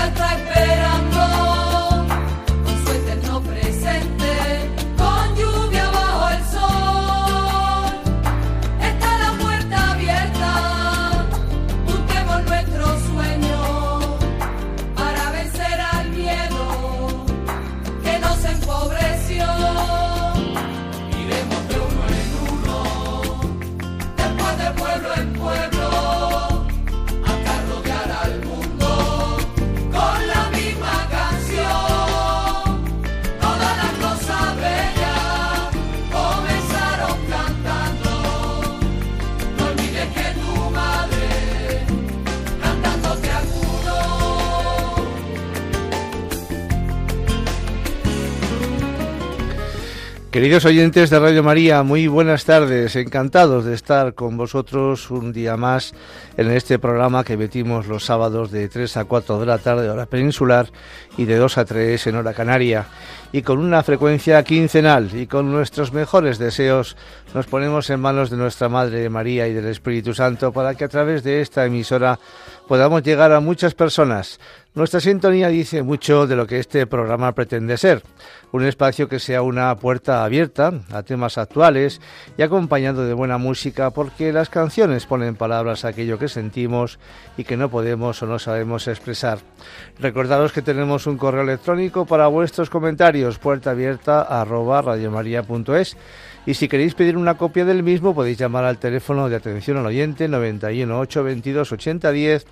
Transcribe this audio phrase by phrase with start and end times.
[0.00, 0.89] la vida está
[50.40, 52.96] Queridos oyentes de Radio María, muy buenas tardes.
[52.96, 55.92] Encantados de estar con vosotros un día más
[56.38, 60.06] en este programa que emitimos los sábados de 3 a 4 de la tarde, hora
[60.06, 60.70] peninsular,
[61.18, 62.86] y de 2 a 3 en hora canaria.
[63.32, 66.96] Y con una frecuencia quincenal y con nuestros mejores deseos
[67.34, 70.88] nos ponemos en manos de nuestra Madre María y del Espíritu Santo para que a
[70.88, 72.18] través de esta emisora
[72.66, 74.40] podamos llegar a muchas personas.
[74.72, 78.04] Nuestra sintonía dice mucho de lo que este programa pretende ser,
[78.52, 82.00] un espacio que sea una puerta abierta a temas actuales
[82.38, 87.00] y acompañado de buena música porque las canciones ponen palabras a aquello que sentimos
[87.36, 89.40] y que no podemos o no sabemos expresar.
[89.98, 94.84] Recordaros que tenemos un correo electrónico para vuestros comentarios, puerta abierta arroba
[96.46, 99.86] y si queréis pedir una copia del mismo podéis llamar al teléfono de atención al
[99.86, 102.46] oyente 91 8 22 80 10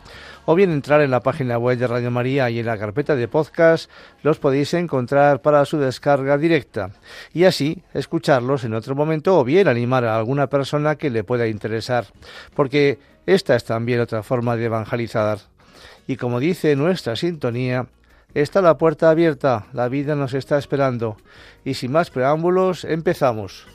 [0.50, 3.28] o bien entrar en la página web de Radio María y en la carpeta de
[3.28, 3.90] podcast
[4.22, 6.88] los podéis encontrar para su descarga directa
[7.34, 11.46] y así escucharlos en otro momento o bien animar a alguna persona que le pueda
[11.48, 12.06] interesar
[12.54, 15.40] porque esta es también otra forma de evangelizar
[16.06, 17.86] y como dice nuestra sintonía
[18.34, 21.16] Está la puerta abierta, la vida nos está esperando.
[21.64, 23.66] Y sin más preámbulos, empezamos.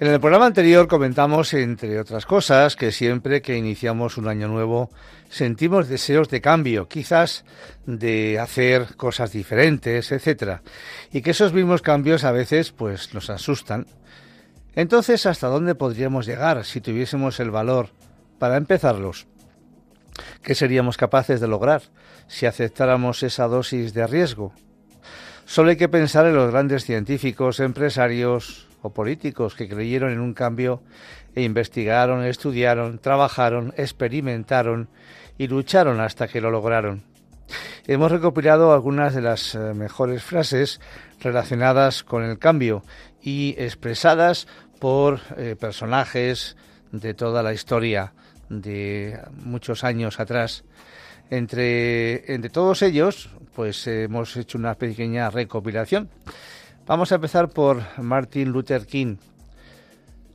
[0.00, 4.90] En el programa anterior comentamos, entre otras cosas, que siempre que iniciamos un año nuevo
[5.28, 7.44] sentimos deseos de cambio, quizás
[7.84, 10.62] de hacer cosas diferentes, etcétera,
[11.12, 13.88] y que esos mismos cambios a veces pues nos asustan.
[14.76, 17.88] Entonces, ¿hasta dónde podríamos llegar si tuviésemos el valor
[18.38, 19.26] para empezarlos?
[20.44, 21.82] ¿Qué seríamos capaces de lograr
[22.28, 24.52] si aceptáramos esa dosis de riesgo?
[25.44, 30.34] Solo hay que pensar en los grandes científicos, empresarios, o políticos que creyeron en un
[30.34, 30.82] cambio
[31.34, 34.88] e investigaron, estudiaron, trabajaron, experimentaron
[35.36, 37.02] y lucharon hasta que lo lograron.
[37.86, 40.80] Hemos recopilado algunas de las eh, mejores frases
[41.20, 42.82] relacionadas con el cambio
[43.22, 44.46] y expresadas
[44.78, 46.56] por eh, personajes
[46.92, 48.12] de toda la historia
[48.48, 50.64] de muchos años atrás.
[51.30, 56.08] Entre, entre todos ellos, pues hemos hecho una pequeña recopilación.
[56.88, 59.16] Vamos a empezar por Martin Luther King,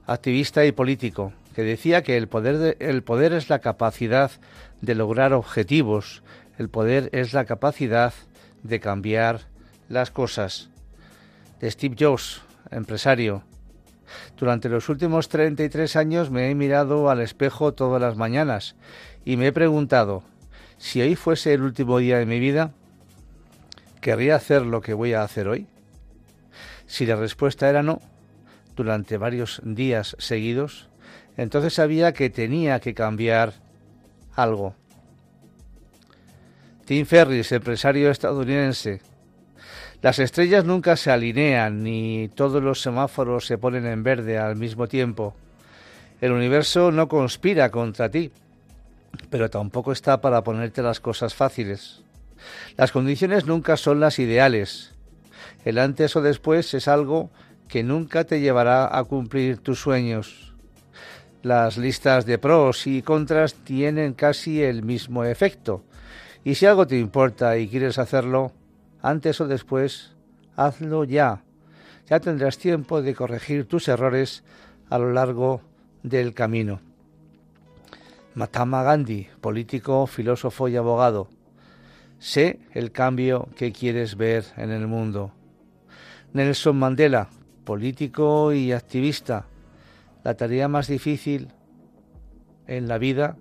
[0.06, 4.30] activista y político, que decía que el poder, de, el poder es la capacidad
[4.80, 6.22] de lograr objetivos,
[6.60, 8.14] el poder es la capacidad
[8.62, 9.42] de cambiar
[9.90, 10.70] las cosas.
[11.60, 13.42] De Steve Jobs, empresario,
[14.38, 18.76] Durante los últimos 33 años me he mirado al espejo todas las mañanas
[19.26, 20.22] y me he preguntado,
[20.78, 22.74] si hoy fuese el último día de mi vida,
[24.02, 25.66] ¿querría hacer lo que voy a hacer hoy?
[26.94, 28.00] Si la respuesta era no,
[28.76, 30.90] durante varios días seguidos,
[31.38, 33.54] entonces sabía que tenía que cambiar
[34.36, 34.76] algo.
[36.86, 39.02] Tim Ferris, empresario estadounidense.
[40.04, 44.88] Las estrellas nunca se alinean ni todos los semáforos se ponen en verde al mismo
[44.88, 45.34] tiempo.
[46.22, 48.32] El universo no conspira contra ti,
[49.32, 52.04] pero tampoco está para ponerte las cosas fáciles.
[52.78, 54.93] Las condiciones nunca son las ideales.
[55.66, 57.30] El antes o después es algo
[57.68, 60.54] que nunca te llevará a cumplir tus sueños.
[61.42, 65.84] Las listas de pros y contras tienen casi el mismo efecto.
[66.44, 68.52] Y si algo te importa y quieres hacerlo,
[69.02, 70.14] antes o después,
[70.56, 71.44] hazlo ya.
[72.10, 74.44] Ya tendrás tiempo de corregir tus errores
[74.90, 75.62] a lo largo
[76.04, 76.82] del camino.
[78.36, 81.30] Mahatma Gandhi, político, filósofo y abogado.
[82.20, 85.34] Sé el cambio que quieres ver en el mundo.
[86.34, 87.30] Nelson Mandela,
[87.64, 89.46] político y activista.
[90.24, 91.50] La tarea más difícil
[92.66, 93.38] en la vida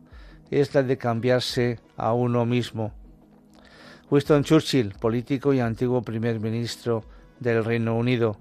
[0.51, 2.93] es la de cambiarse a uno mismo.
[4.11, 7.03] Winston Churchill, político y antiguo primer ministro
[7.41, 8.37] del Reino Unido.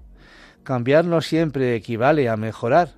[0.63, 2.89] Cambiar no siempre equivale a mejorar,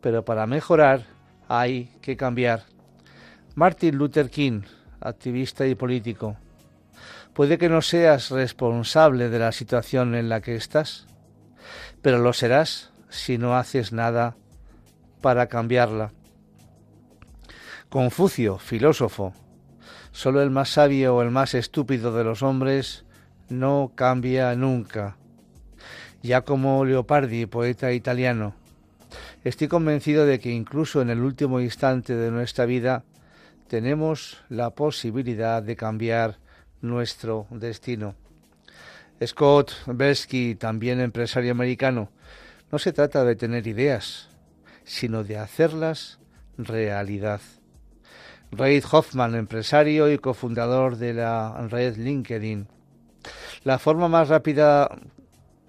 [0.00, 1.04] pero para mejorar
[1.46, 2.62] hay que cambiar.
[3.54, 4.62] Martin Luther King,
[4.98, 6.38] activista y político.
[7.34, 11.06] Puede que no seas responsable de la situación en la que estás,
[12.02, 14.36] pero lo serás si no haces nada
[15.22, 16.12] para cambiarla.
[17.88, 19.32] Confucio, filósofo.
[20.12, 23.06] Solo el más sabio o el más estúpido de los hombres
[23.48, 25.16] no cambia nunca.
[26.44, 28.54] como Leopardi, poeta italiano.
[29.42, 33.04] Estoy convencido de que incluso en el último instante de nuestra vida
[33.68, 36.41] tenemos la posibilidad de cambiar
[36.82, 38.14] nuestro destino.
[39.24, 42.10] Scott Belsky, también empresario americano,
[42.70, 44.28] no se trata de tener ideas,
[44.84, 46.18] sino de hacerlas
[46.58, 47.40] realidad.
[48.50, 52.68] Reid Hoffman, empresario y cofundador de la red LinkedIn.
[53.64, 54.90] La forma más rápida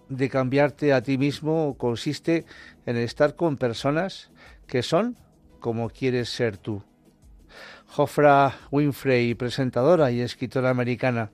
[0.10, 2.45] de cambiarte a ti mismo consiste
[2.86, 4.31] en estar con personas
[4.68, 5.15] que son
[5.60, 6.83] como quieres ser tú.
[7.95, 11.30] Jofra Winfrey, presentadora y escritora americana.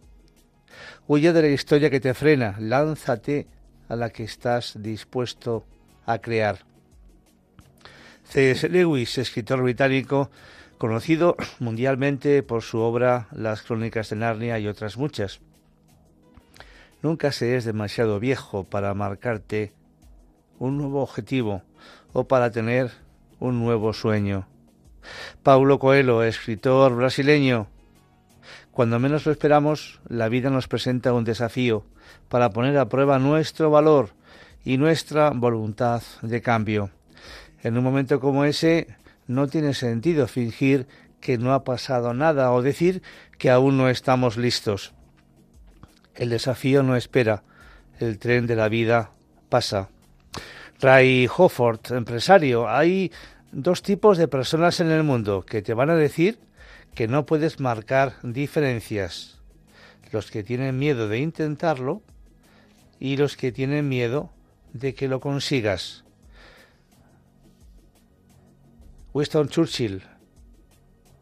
[1.08, 3.48] Huye de la historia que te frena, lánzate
[3.88, 5.64] a la que estás dispuesto
[6.06, 6.66] a crear.
[8.26, 8.68] C.S.
[8.68, 10.32] Lewis, escritor británico,
[10.78, 15.40] conocido mundialmente por su obra Las Crónicas de Narnia y otras muchas.
[17.02, 19.72] Nunca se es demasiado viejo para marcarte
[20.58, 21.64] un nuevo objetivo
[22.12, 22.92] o para tener
[23.40, 24.46] un nuevo sueño.
[25.44, 27.68] Paulo Coelho, escritor brasileño.
[28.72, 31.84] Cuando menos lo esperamos, la vida nos presenta un desafío
[32.30, 34.12] para poner a prueba nuestro valor
[34.64, 36.90] y nuestra voluntad de cambio.
[37.62, 38.88] En un momento como ese,
[39.28, 40.88] no tiene sentido fingir
[41.20, 43.02] que no ha pasado nada o decir
[43.38, 44.94] que aún no estamos listos.
[46.16, 47.44] El desafío no espera,
[48.00, 49.12] el tren de la vida
[49.50, 49.90] pasa.
[50.82, 53.12] Ray Hofford, empresario, hay
[53.52, 56.40] dos tipos de personas en el mundo que te van a decir
[56.96, 59.40] que no puedes marcar diferencias.
[60.12, 62.02] Los que tienen miedo de intentarlo
[63.00, 64.32] y los que tienen miedo
[64.74, 66.04] de que lo consigas.
[69.14, 70.04] Winston Churchill,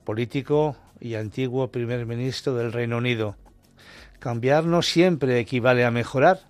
[0.03, 3.35] político y antiguo primer ministro del Reino Unido.
[4.19, 6.41] Cambiar no siempre equivale a mejorar,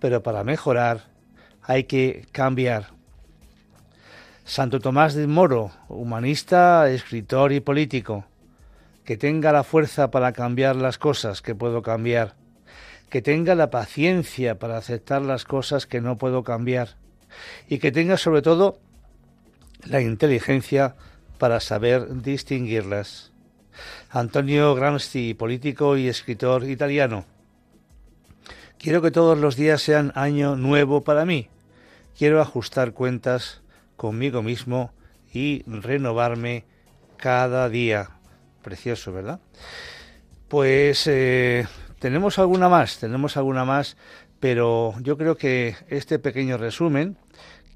[0.00, 1.04] pero para mejorar
[1.62, 2.95] hay que cambiar.
[4.46, 8.26] Santo Tomás de Moro, humanista, escritor y político,
[9.04, 12.36] que tenga la fuerza para cambiar las cosas que puedo cambiar,
[13.10, 16.90] que tenga la paciencia para aceptar las cosas que no puedo cambiar
[17.68, 18.78] y que tenga sobre todo
[19.84, 20.94] la inteligencia
[21.38, 23.32] para saber distinguirlas.
[24.10, 27.24] Antonio Gramsci, político y escritor italiano.
[28.78, 31.48] Quiero que todos los días sean año nuevo para mí.
[32.16, 33.60] Quiero ajustar cuentas
[33.96, 34.92] conmigo mismo
[35.32, 36.64] y renovarme
[37.16, 38.10] cada día.
[38.62, 39.40] Precioso, ¿verdad?
[40.48, 41.66] Pues eh,
[41.98, 43.96] tenemos alguna más, tenemos alguna más,
[44.40, 47.16] pero yo creo que este pequeño resumen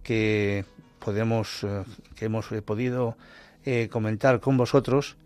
[0.02, 0.64] que
[0.98, 1.84] podemos, eh,
[2.16, 3.16] que hemos podido
[3.64, 5.16] eh, comentar con vosotros,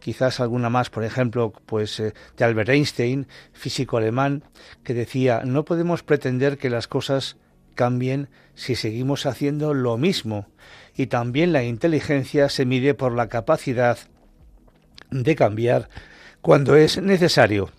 [0.00, 4.44] quizás alguna más, por ejemplo, pues de Albert Einstein, físico alemán,
[4.84, 7.36] que decía, no podemos pretender que las cosas
[7.76, 10.48] cambien si seguimos haciendo lo mismo.
[10.96, 13.98] Y también la inteligencia se mide por la capacidad
[15.12, 15.88] de cambiar
[16.40, 17.70] cuando es necesario.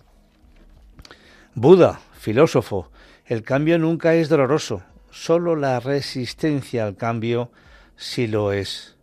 [1.54, 2.90] Buda, filósofo,
[3.26, 7.50] el cambio nunca es doloroso, solo la resistencia al cambio
[7.96, 8.96] sí lo es.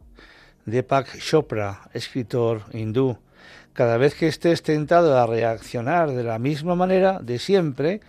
[0.65, 3.19] Deepak Chopra, escritor hindú,
[3.73, 8.01] cada vez que estés tentado a reaccionar de la misma manera de siempre,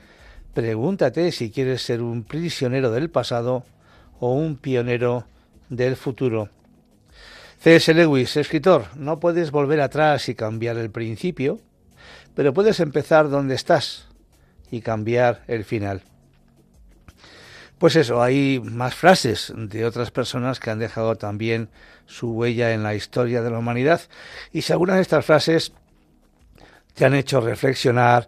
[0.57, 3.67] pregúntate si quieres ser un prisionero del pasado
[4.21, 5.27] o un pionero
[5.69, 6.49] del futuro.
[7.59, 7.93] C.S.
[7.93, 11.61] Lewis, escritor, no puedes volver atrás y cambiar el principio,
[12.35, 14.07] pero puedes empezar donde estás
[14.71, 16.01] y cambiar el final.
[17.77, 21.69] Pues eso, hay más frases de otras personas que han dejado también
[22.07, 24.01] su huella en la historia de la humanidad
[24.53, 25.75] y si algunas de estas frases
[26.95, 28.27] te han hecho reflexionar,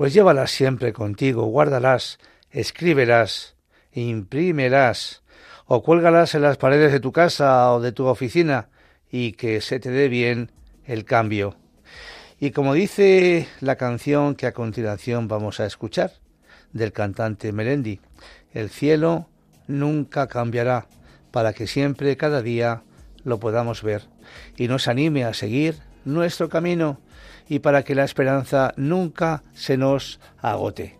[0.00, 2.18] pues llévalas siempre contigo, guárdalas,
[2.50, 3.54] escríbelas,
[3.92, 5.22] imprímelas
[5.66, 8.70] o cuélgalas en las paredes de tu casa o de tu oficina
[9.12, 10.52] y que se te dé bien
[10.86, 11.54] el cambio.
[12.38, 16.12] Y como dice la canción que a continuación vamos a escuchar
[16.72, 18.00] del cantante Melendi,
[18.54, 19.28] el cielo
[19.66, 20.86] nunca cambiará
[21.30, 22.84] para que siempre, cada día,
[23.22, 24.04] lo podamos ver
[24.56, 25.76] y nos anime a seguir
[26.06, 26.98] nuestro camino
[27.50, 30.96] y para que la esperanza nunca se nos agote.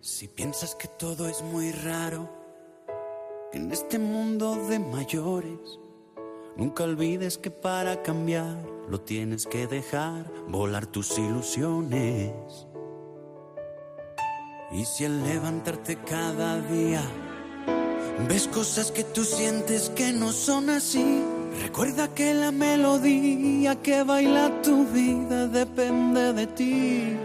[0.00, 2.30] Si piensas que todo es muy raro,
[3.52, 5.80] en este mundo de mayores,
[6.56, 8.56] nunca olvides que para cambiar
[8.88, 12.32] lo tienes que dejar volar tus ilusiones.
[14.72, 17.02] Y si al levantarte cada día
[18.28, 21.22] ves cosas que tú sientes que no son así,
[21.62, 27.16] recuerda que la melodía que baila tu vida depende de ti.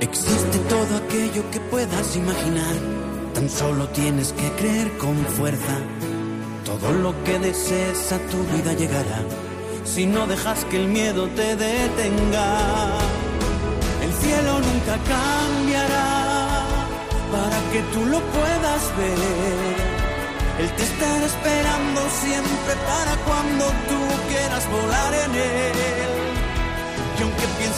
[0.00, 2.76] Existe todo aquello que puedas imaginar,
[3.34, 5.78] tan solo tienes que creer con fuerza.
[6.66, 9.20] Todo lo que desees a tu vida llegará,
[9.84, 12.98] si no dejas que el miedo te detenga.
[14.02, 16.64] El cielo nunca cambiará
[17.30, 19.86] para que tú lo puedas ver.
[20.58, 25.85] Él te estará esperando siempre para cuando tú quieras volar en él.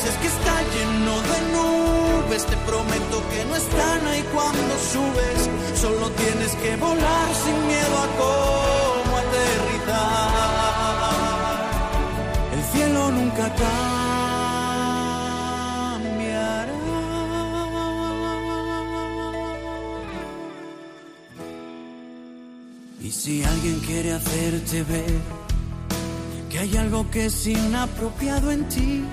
[0.00, 5.50] Pienses que está lleno de nubes, te prometo que no están ahí cuando subes.
[5.74, 9.88] Solo tienes que volar sin miedo a cómo aterrizar.
[12.52, 13.52] El cielo nunca
[15.98, 16.74] cambiará.
[23.00, 25.20] Y si alguien quiere hacerte ver
[26.50, 29.04] que hay algo que es inapropiado en ti,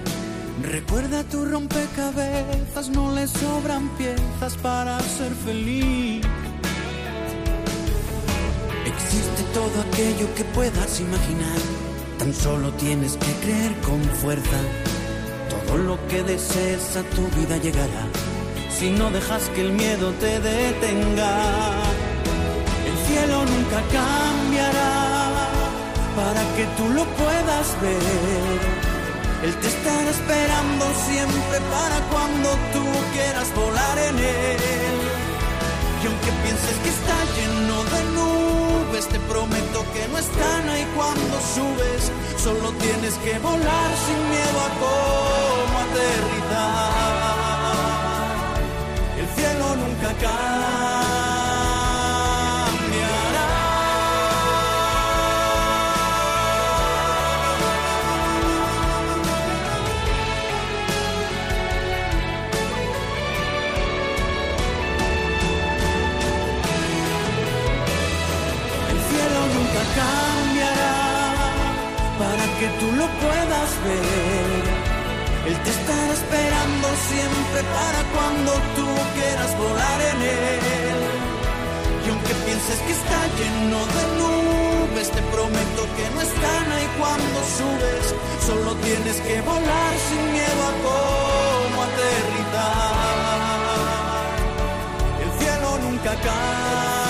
[0.64, 6.26] Recuerda tu rompecabezas, no le sobran piezas para ser feliz.
[8.86, 11.60] Existe todo aquello que puedas imaginar,
[12.18, 14.58] tan solo tienes que creer con fuerza.
[15.50, 18.08] Todo lo que desees a tu vida llegará,
[18.70, 21.34] si no dejas que el miedo te detenga.
[22.88, 25.50] El cielo nunca cambiará
[26.16, 28.85] para que tú lo puedas ver.
[29.46, 32.84] Él te estará esperando siempre para cuando tú
[33.14, 34.98] quieras volar en él.
[36.02, 41.36] Y aunque pienses que está lleno de nubes, te prometo que no están ahí cuando
[41.54, 42.12] subes.
[42.44, 46.96] Solo tienes que volar sin miedo a cómo aterrizar.
[49.20, 50.75] El cielo nunca cambiará.
[72.66, 74.64] Que tú lo puedas ver.
[75.48, 81.00] Él te estará esperando siempre para cuando tú quieras volar en él.
[82.06, 87.38] Y aunque pienses que está lleno de nubes, te prometo que no están ahí cuando
[87.58, 88.06] subes.
[88.48, 92.96] Solo tienes que volar sin miedo a cómo aterrizar.
[95.24, 97.05] El cielo nunca cambiará.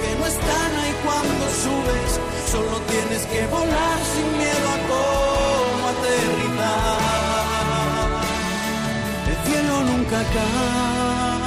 [0.00, 2.10] Que no están ahí cuando subes.
[2.52, 7.04] Solo tienes que volar sin miedo a cómo aterrizar.
[9.30, 11.43] El cielo nunca cambiará.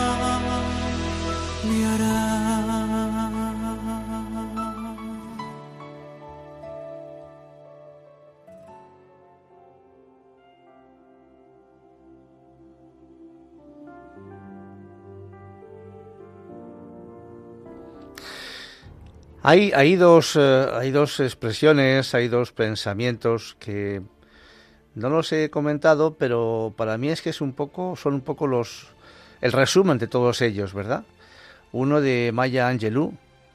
[19.49, 24.01] Hay, hay, dos, eh, hay dos expresiones, hay dos pensamientos que
[24.93, 28.45] no los he comentado, pero para mí es que es un poco, son un poco
[28.45, 28.87] los
[29.39, 31.05] el resumen de todos ellos, ¿verdad?
[31.71, 33.13] Uno de Maya Angelou,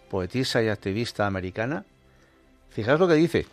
[0.09, 1.85] poetisa y activista americana.
[2.71, 3.47] Fijaos lo que dice.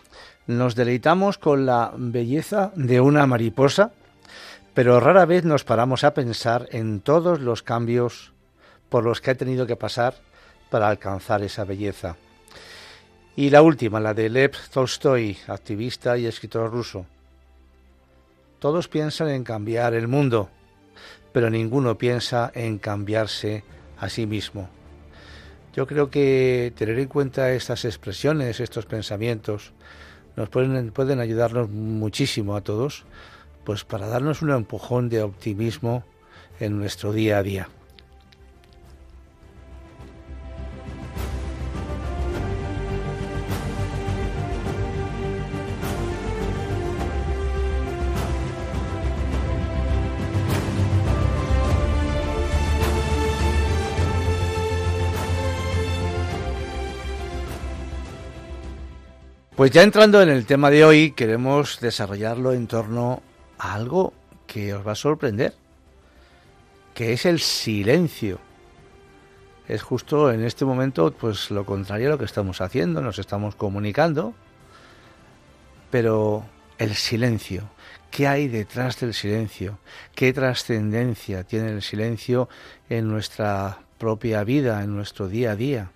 [0.47, 3.91] Nos deleitamos con la belleza de una mariposa,
[4.73, 8.31] pero rara vez nos paramos a pensar en todos los cambios
[8.87, 10.13] por los que ha tenido que pasar
[10.69, 12.15] para alcanzar esa belleza.
[13.39, 17.05] Y la última, la de Lev Tolstoy, activista y escritor ruso.
[18.59, 20.49] Todos piensan en cambiar el mundo,
[21.31, 23.63] pero ninguno piensa en cambiarse
[23.97, 24.67] a sí mismo.
[25.73, 29.71] Yo creo que tener en cuenta estas expresiones, estos pensamientos,
[30.35, 33.05] nos pueden, pueden ayudarnos muchísimo a todos,
[33.63, 36.03] pues para darnos un empujón de optimismo
[36.59, 37.69] en nuestro día a día.
[59.59, 63.21] Pues ya entrando en el tema de hoy, queremos desarrollarlo en torno
[63.57, 64.13] a algo
[64.47, 65.53] que os va a sorprender,
[66.93, 68.39] que es el silencio.
[69.67, 73.55] Es justo en este momento pues lo contrario a lo que estamos haciendo, nos estamos
[73.55, 74.33] comunicando,
[75.91, 76.45] pero
[76.77, 77.69] el silencio,
[78.11, 79.77] ¿qué hay detrás del silencio?
[80.15, 82.47] ¿Qué trascendencia tiene el silencio
[82.89, 85.91] en nuestra propia vida, en nuestro día a día?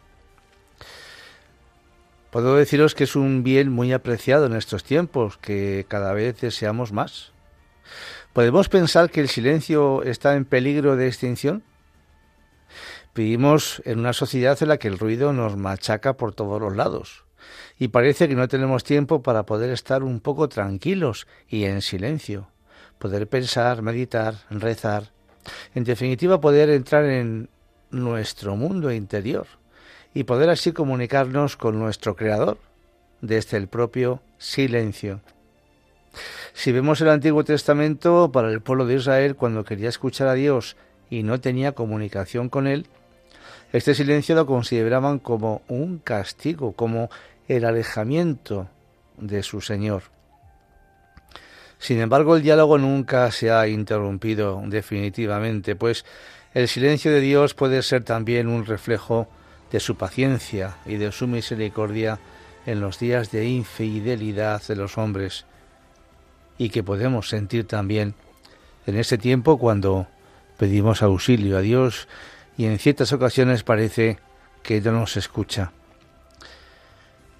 [2.33, 6.91] Puedo deciros que es un bien muy apreciado en estos tiempos, que cada vez deseamos
[6.91, 7.31] más.
[8.33, 11.61] ¿Podemos pensar que el silencio está en peligro de extinción?
[13.13, 17.23] Vivimos en una sociedad en la que el ruido nos machaca por todos los lados
[17.77, 22.47] y parece que no tenemos tiempo para poder estar un poco tranquilos y en silencio,
[22.97, 25.11] poder pensar, meditar, rezar,
[25.75, 27.51] en definitiva poder entrar en
[27.91, 29.45] nuestro mundo interior
[30.13, 32.57] y poder así comunicarnos con nuestro Creador
[33.21, 35.21] desde el propio silencio.
[36.53, 40.75] Si vemos el Antiguo Testamento, para el pueblo de Israel, cuando quería escuchar a Dios
[41.09, 42.85] y no tenía comunicación con Él,
[43.71, 47.09] este silencio lo consideraban como un castigo, como
[47.47, 48.67] el alejamiento
[49.17, 50.03] de su Señor.
[51.79, 56.05] Sin embargo, el diálogo nunca se ha interrumpido definitivamente, pues
[56.53, 59.27] el silencio de Dios puede ser también un reflejo
[59.73, 62.19] de su paciencia y de su misericordia
[62.67, 65.45] en los días de infidelidad de los hombres
[66.59, 68.13] y que podemos sentir también
[68.85, 70.05] en ese tiempo cuando
[70.57, 72.07] pedimos auxilio a Dios
[72.55, 74.19] y en ciertas ocasiones parece
[74.61, 75.71] que no nos escucha.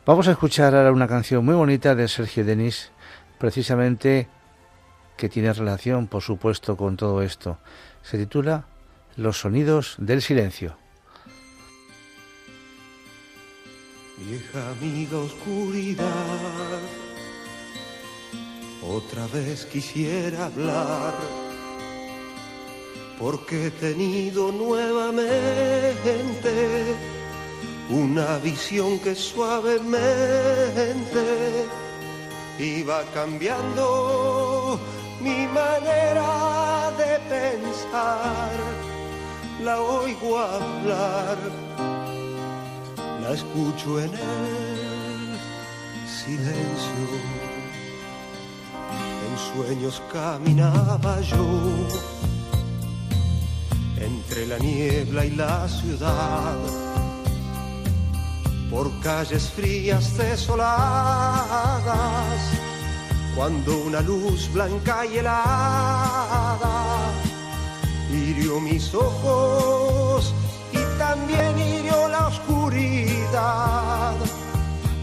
[0.04, 2.92] Vamos a escuchar ahora una canción muy bonita de Sergio Denis,
[3.38, 4.28] precisamente
[5.18, 7.60] que tiene relación, por supuesto, con todo esto.
[8.02, 8.66] Se titula
[9.18, 10.83] Los sonidos del silencio.
[14.26, 16.80] Vieja amiga oscuridad,
[18.82, 21.14] otra vez quisiera hablar,
[23.20, 25.76] porque he tenido nuevamente
[27.90, 30.06] una visión que suavemente
[32.60, 34.80] iba cambiando
[35.20, 38.58] mi manera de pensar.
[39.62, 41.38] La oigo hablar
[43.24, 45.38] la escucho en el
[46.08, 47.08] silencio.
[49.26, 51.46] En sueños caminaba yo
[53.98, 56.58] entre la niebla y la ciudad,
[58.70, 61.48] por calles frías desoladas,
[63.36, 66.74] cuando una luz blanca y helada
[68.12, 70.34] hirió mis ojos
[71.08, 74.16] también hirió la oscuridad,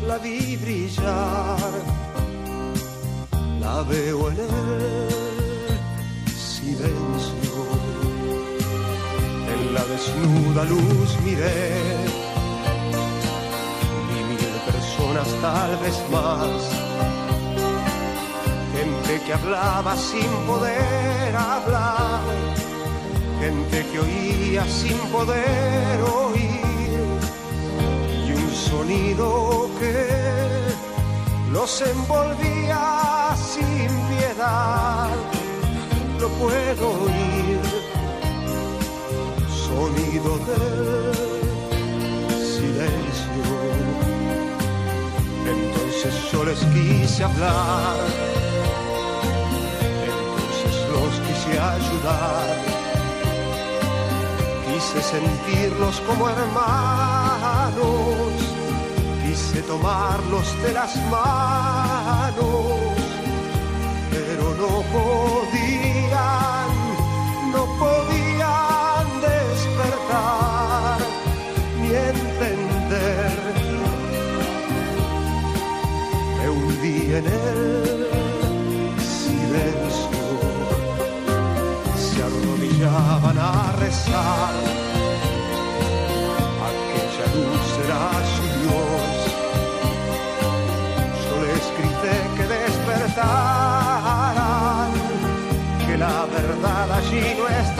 [0.08, 1.72] la vi brillar,
[3.60, 5.08] la veo en el
[6.52, 7.56] silencio.
[9.52, 11.68] En la desnuda luz miré,
[14.16, 16.60] y mil personas tal vez más.
[18.74, 22.69] Gente que hablaba sin poder hablar
[23.40, 27.00] gente que oía sin poder oír
[28.28, 29.96] y un sonido que
[31.50, 35.08] los envolvía sin piedad.
[36.20, 37.60] Lo puedo oír
[39.66, 41.14] sonido del
[42.54, 43.44] silencio.
[45.54, 47.96] Entonces yo les quise hablar,
[50.04, 52.79] entonces los quise ayudar,
[54.92, 57.82] quise sentirlos como hermanos,
[59.24, 62.44] quise tomarlos de las manos,
[64.10, 66.70] pero no podían,
[67.52, 70.98] no podían despertar
[71.80, 73.38] ni entender.
[76.38, 80.26] Me hundí en el silencio,
[81.96, 84.79] se arrodillaban a rezar.
[96.50, 97.79] Verdad allí no estaba,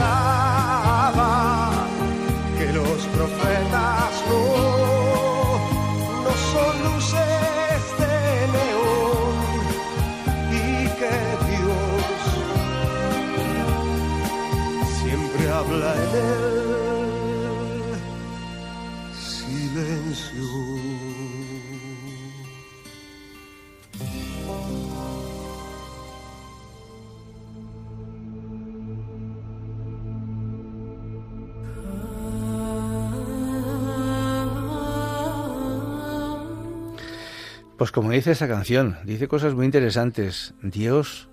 [37.81, 40.53] Pues como dice esa canción, dice cosas muy interesantes.
[40.61, 41.29] Dios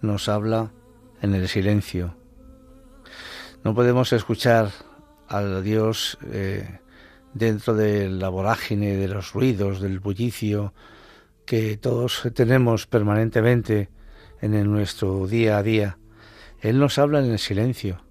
[0.00, 0.72] nos habla
[1.20, 2.16] en el silencio.
[3.64, 4.70] No podemos escuchar
[5.28, 6.80] al Dios eh,
[7.34, 10.72] dentro de la vorágine, de los ruidos, del bullicio
[11.44, 13.90] que todos tenemos permanentemente
[14.40, 15.98] en nuestro día a día.
[16.62, 18.02] Él nos habla en el silencio.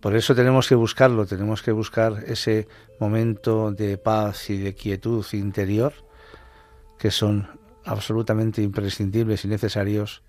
[0.00, 5.26] Por eso tenemos que buscarlo, tenemos que buscar ese momento de paz y de quietud
[5.34, 6.03] interior
[6.98, 7.48] que son
[7.84, 10.22] absolutamente imprescindibles y necesarios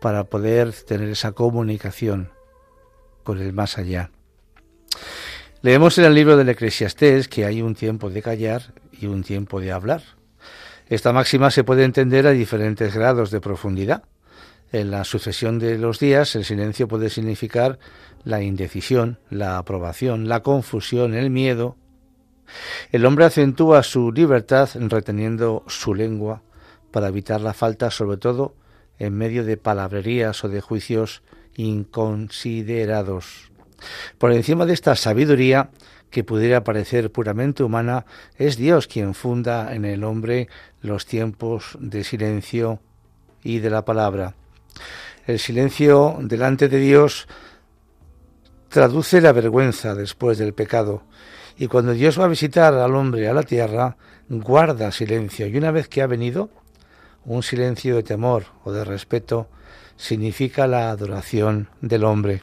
[0.00, 2.30] para poder tener esa comunicación
[3.22, 4.10] con el más allá.
[5.62, 9.60] Leemos en el libro del Eclesiastés que hay un tiempo de callar y un tiempo
[9.60, 10.02] de hablar.
[10.88, 14.04] Esta máxima se puede entender a diferentes grados de profundidad.
[14.70, 17.78] En la sucesión de los días, el silencio puede significar
[18.24, 21.76] la indecisión, la aprobación, la confusión, el miedo.
[22.92, 26.42] El hombre acentúa su libertad reteniendo su lengua
[26.90, 28.54] para evitar la falta, sobre todo
[28.98, 31.22] en medio de palabrerías o de juicios
[31.56, 33.50] inconsiderados.
[34.18, 35.70] Por encima de esta sabiduría,
[36.10, 38.06] que pudiera parecer puramente humana,
[38.38, 40.48] es Dios quien funda en el hombre
[40.80, 42.80] los tiempos de silencio
[43.42, 44.34] y de la palabra.
[45.26, 47.26] El silencio delante de Dios
[48.68, 51.02] traduce la vergüenza después del pecado,
[51.58, 53.96] y cuando Dios va a visitar al hombre a la tierra,
[54.28, 56.50] guarda silencio, y una vez que ha venido,
[57.24, 59.48] un silencio de temor o de respeto
[59.96, 62.42] significa la adoración del hombre.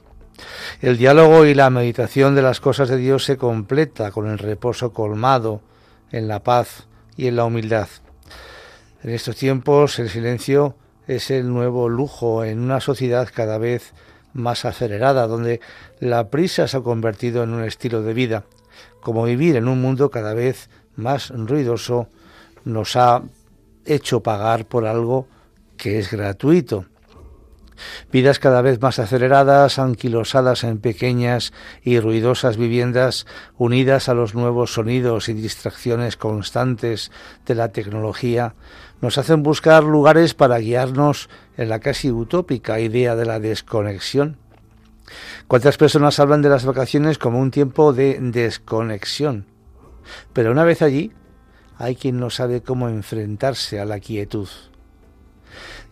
[0.81, 4.91] El diálogo y la meditación de las cosas de Dios se completa con el reposo
[4.91, 5.61] colmado
[6.11, 7.87] en la paz y en la humildad.
[9.03, 10.75] En estos tiempos el silencio
[11.07, 13.93] es el nuevo lujo en una sociedad cada vez
[14.33, 15.61] más acelerada, donde
[15.99, 18.45] la prisa se ha convertido en un estilo de vida,
[19.03, 22.07] como vivir en un mundo cada vez más ruidoso
[22.63, 23.21] nos ha
[23.85, 25.27] hecho pagar por algo
[25.77, 26.85] que es gratuito.
[28.11, 31.51] Vidas cada vez más aceleradas, anquilosadas en pequeñas
[31.83, 33.25] y ruidosas viviendas,
[33.57, 37.11] unidas a los nuevos sonidos y distracciones constantes
[37.45, 38.55] de la tecnología,
[39.01, 44.37] nos hacen buscar lugares para guiarnos en la casi utópica idea de la desconexión.
[45.47, 49.45] ¿Cuántas personas hablan de las vacaciones como un tiempo de desconexión?
[50.33, 51.11] Pero una vez allí,
[51.77, 54.47] hay quien no sabe cómo enfrentarse a la quietud.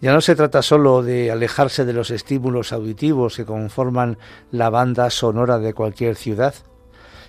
[0.02, 4.18] Ya no se trata solo de alejarse de los estímulos auditivos que conforman
[4.50, 6.56] la banda sonora de cualquier ciudad,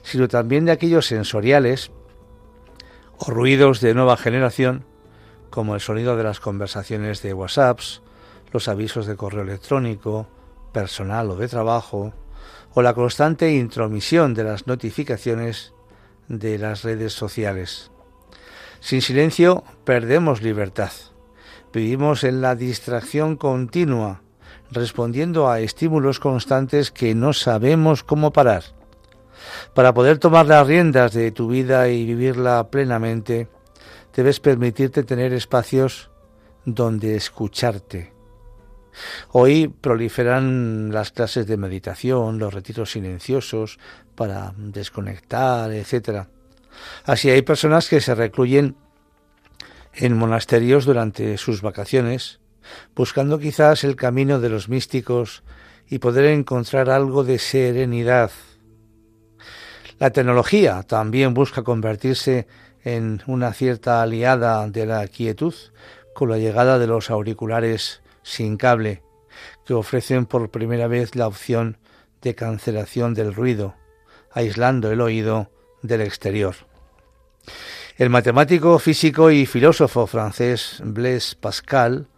[0.03, 1.91] sino también de aquellos sensoriales
[3.19, 4.85] o ruidos de nueva generación,
[5.51, 8.01] como el sonido de las conversaciones de WhatsApps,
[8.53, 10.27] los avisos de correo electrónico,
[10.73, 12.13] personal o de trabajo,
[12.75, 15.75] o la constante intromisión de las notificaciones
[16.29, 17.91] de las redes sociales.
[18.81, 20.91] Sin silencio perdemos libertad.
[21.73, 24.23] Vivimos en la distracción continua,
[24.71, 28.65] respondiendo a estímulos constantes que no sabemos cómo parar.
[29.75, 33.49] Para poder tomar las riendas de tu vida y vivirla plenamente,
[34.15, 36.11] debes permitirte tener espacios
[36.65, 38.13] donde escucharte.
[39.31, 43.79] Hoy proliferan las clases de meditación, los retiros silenciosos
[44.15, 46.27] para desconectar, etc.
[47.05, 48.77] Así hay personas que se recluyen
[49.95, 52.41] en monasterios durante sus vacaciones,
[52.95, 55.43] buscando quizás el camino de los místicos
[55.89, 58.31] y poder encontrar algo de serenidad.
[59.99, 62.47] La tecnología también busca convertirse
[62.85, 65.55] en una cierta aliada de la quietud
[66.15, 69.03] con la llegada de los auriculares sin cable,
[69.65, 71.79] que ofrecen por primera vez la opción
[72.21, 73.75] de cancelación del ruido,
[74.31, 75.51] aislando el oído
[75.83, 76.55] del exterior.
[77.97, 82.09] El matemático, físico y filósofo francés Blaise Pascal,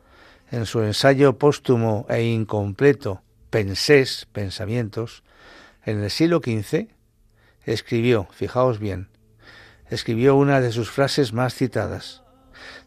[0.50, 5.22] en su ensayo póstumo e incompleto Pensés, Pensamientos,
[5.84, 6.88] en el siglo XV,
[7.64, 9.08] escribió, fijaos bien,
[9.90, 12.22] escribió una de sus frases más citadas.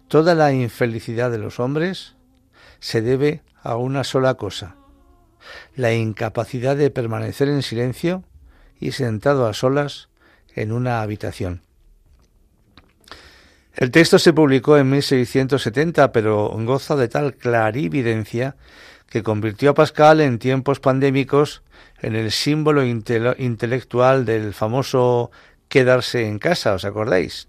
[0.07, 2.16] Toda la infelicidad de los hombres
[2.79, 4.75] se debe a una sola cosa,
[5.75, 8.23] la incapacidad de permanecer en silencio
[8.79, 10.09] y sentado a solas
[10.55, 11.61] en una habitación.
[13.75, 18.55] El texto se publicó en 1670, pero goza de tal clarividencia
[19.07, 21.61] que convirtió a Pascal en tiempos pandémicos
[22.01, 25.31] en el símbolo intelectual del famoso
[25.69, 27.47] quedarse en casa, ¿os acordáis?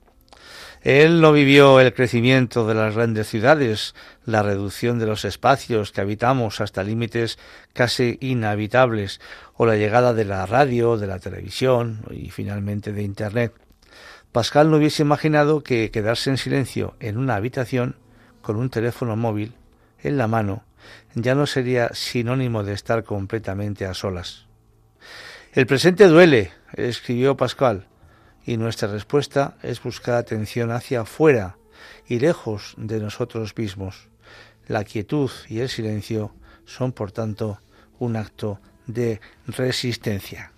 [0.88, 6.00] Él no vivió el crecimiento de las grandes ciudades, la reducción de los espacios que
[6.00, 7.38] habitamos hasta límites
[7.74, 9.20] casi inhabitables,
[9.52, 13.52] o la llegada de la radio, de la televisión y finalmente de Internet.
[14.32, 17.96] Pascal no hubiese imaginado que quedarse en silencio en una habitación
[18.40, 19.52] con un teléfono móvil
[20.02, 20.64] en la mano
[21.14, 24.46] ya no sería sinónimo de estar completamente a solas.
[25.52, 27.88] El presente duele, escribió Pascal,
[28.48, 31.58] y nuestra respuesta es buscar atención hacia afuera
[32.06, 34.08] y lejos de nosotros mismos.
[34.68, 36.32] La quietud y el silencio
[36.64, 37.60] son, por tanto,
[37.98, 40.50] un acto de resistencia.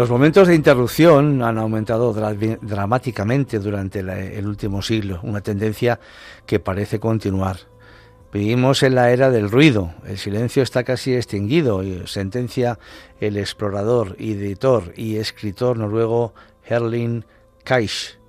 [0.00, 6.00] Los momentos de interrupción han aumentado dramáticamente durante el último siglo, una tendencia
[6.46, 7.58] que parece continuar.
[8.32, 12.78] Vivimos en la era del ruido, el silencio está casi extinguido, sentencia
[13.20, 16.32] el explorador, editor y escritor noruego
[16.64, 17.26] Herling
[17.62, 18.19] Kaisch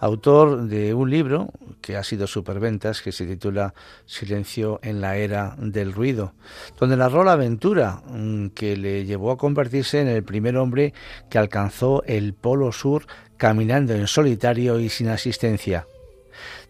[0.00, 3.74] autor de un libro que ha sido superventas, que se titula
[4.06, 6.34] Silencio en la era del ruido,
[6.78, 10.94] donde narró la aventura mm, que le llevó a convertirse en el primer hombre
[11.30, 13.06] que alcanzó el Polo Sur
[13.36, 15.86] caminando en solitario y sin asistencia.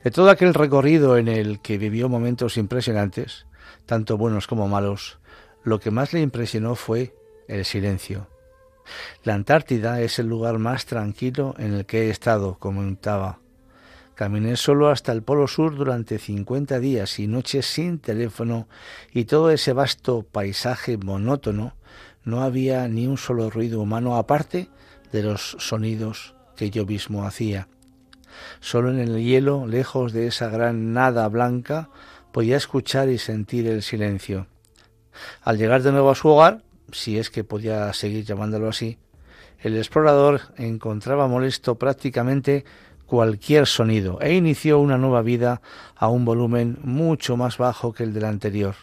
[0.03, 3.47] De todo aquel recorrido en el que vivió momentos impresionantes,
[3.87, 5.19] tanto buenos como malos,
[5.65, 7.15] lo que más le impresionó fue
[7.49, 8.29] el silencio
[9.25, 13.41] la Antártida es el lugar más tranquilo en el que he estado, comentaba.
[14.15, 18.67] Caminé solo hasta el Polo Sur durante 50 días y noches sin teléfono
[19.13, 21.77] y todo ese vasto paisaje monótono
[22.25, 24.71] no había ni un solo ruido humano aparte
[25.13, 27.69] de los sonidos que yo mismo hacía.
[28.61, 31.91] Solo en el hielo, lejos de esa gran nada blanca,
[32.33, 34.47] podía escuchar y sentir el silencio.
[35.43, 38.99] Al llegar de nuevo a su hogar, si es que podía seguir llamándolo así,
[39.61, 42.65] el explorador encontraba molesto prácticamente
[43.07, 45.63] cualquier sonido e inició una nueva vida
[45.97, 48.75] a un volumen mucho más bajo que el del anterior.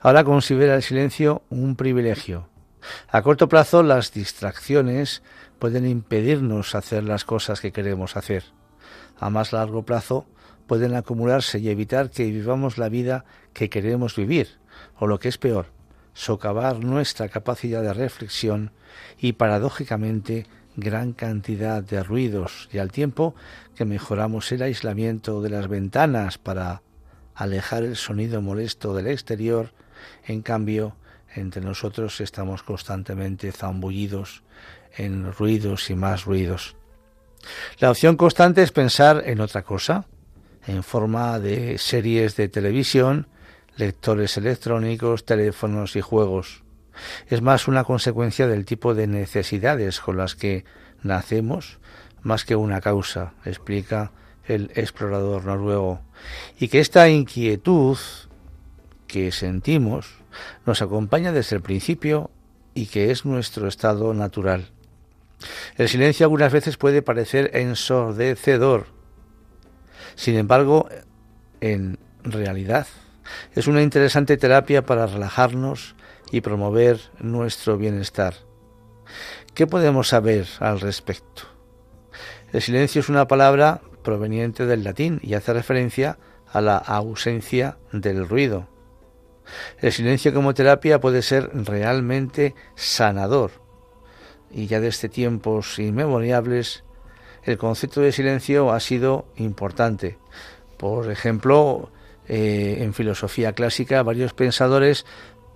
[0.00, 2.48] Ahora considera el silencio un privilegio.
[3.08, 5.22] A corto plazo las distracciones
[5.58, 8.44] pueden impedirnos hacer las cosas que queremos hacer.
[9.18, 10.26] A más largo plazo
[10.66, 14.58] pueden acumularse y evitar que vivamos la vida que queremos vivir,
[14.98, 15.66] o lo que es peor,
[16.18, 18.72] socavar nuestra capacidad de reflexión
[19.20, 23.36] y paradójicamente gran cantidad de ruidos y al tiempo
[23.76, 26.82] que mejoramos el aislamiento de las ventanas para
[27.36, 29.72] alejar el sonido molesto del exterior,
[30.26, 30.96] en cambio,
[31.36, 34.42] entre nosotros estamos constantemente zambullidos
[34.96, 36.74] en ruidos y más ruidos.
[37.78, 40.06] La opción constante es pensar en otra cosa,
[40.66, 43.28] en forma de series de televisión,
[43.78, 46.62] lectores electrónicos, teléfonos y juegos.
[47.28, 50.64] Es más una consecuencia del tipo de necesidades con las que
[51.02, 51.78] nacemos,
[52.22, 54.10] más que una causa, explica
[54.46, 56.00] el explorador noruego,
[56.58, 57.96] y que esta inquietud
[59.06, 60.16] que sentimos
[60.66, 62.30] nos acompaña desde el principio
[62.74, 64.70] y que es nuestro estado natural.
[65.76, 68.86] El silencio algunas veces puede parecer ensordecedor.
[70.16, 70.88] Sin embargo,
[71.60, 72.88] en realidad
[73.54, 75.94] es una interesante terapia para relajarnos
[76.30, 78.34] y promover nuestro bienestar.
[79.54, 81.42] ¿Qué podemos saber al respecto?
[82.52, 86.18] El silencio es una palabra proveniente del latín y hace referencia
[86.50, 88.68] a la ausencia del ruido.
[89.80, 93.50] El silencio como terapia puede ser realmente sanador.
[94.50, 96.84] Y ya desde tiempos inmemoriales
[97.42, 100.18] el concepto de silencio ha sido importante.
[100.76, 101.90] Por ejemplo,
[102.28, 105.06] eh, en filosofía clásica varios pensadores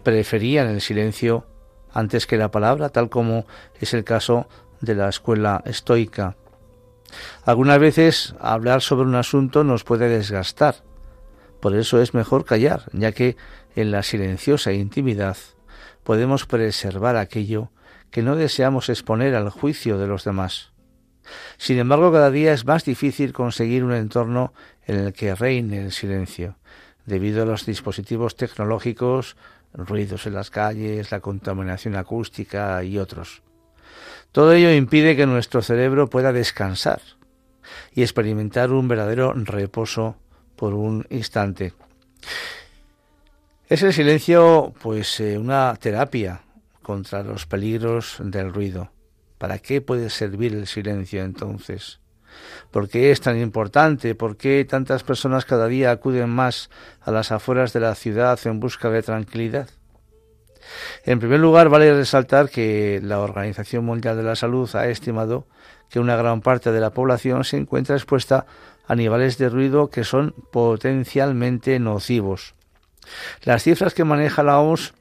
[0.03, 1.47] preferían el silencio
[1.93, 3.47] antes que la palabra, tal como
[3.81, 4.49] es el caso
[4.81, 6.37] de la escuela estoica.
[7.45, 10.77] Algunas veces hablar sobre un asunto nos puede desgastar.
[11.61, 13.37] Por eso es mejor callar, ya que
[13.77, 15.37] en la silenciosa intimidad
[16.03, 17.71] podemos preservar aquello
[18.11, 20.73] que no deseamos exponer al juicio de los demás.
[21.57, 24.53] Sin embargo, cada día es más difícil conseguir un entorno
[24.87, 26.57] en el que reine el silencio,
[27.07, 29.37] debido a los dispositivos tecnológicos,
[29.75, 33.43] ruidos en las calles, la contaminación acústica y otros.
[34.33, 37.01] Todo ello impide que nuestro cerebro pueda descansar
[37.95, 40.17] y experimentar un verdadero reposo
[40.57, 41.75] por un instante.
[43.69, 46.43] Es el silencio, pues, eh, una terapia
[46.83, 48.93] contra los peligros del ruido.
[49.39, 52.02] ¿Para qué puede servir el silencio entonces?
[52.73, 54.15] ¿Por qué es tan importante?
[54.15, 56.71] ¿Por qué tantas personas cada día acuden más
[57.03, 59.69] a las afueras de la ciudad en busca de tranquilidad?
[61.05, 65.47] En primer lugar, vale resaltar que la Organización Mundial de la Salud ha estimado
[65.91, 68.47] que una gran parte de la población se encuentra expuesta
[68.87, 72.55] a niveles de ruido que son potencialmente nocivos.
[73.43, 74.95] Las cifras que maneja la OMS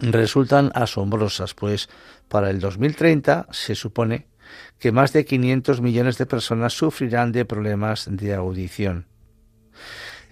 [0.00, 1.88] resultan asombrosas, pues
[2.28, 4.29] para el 2030 se supone
[4.78, 9.06] que más de 500 millones de personas sufrirán de problemas de audición.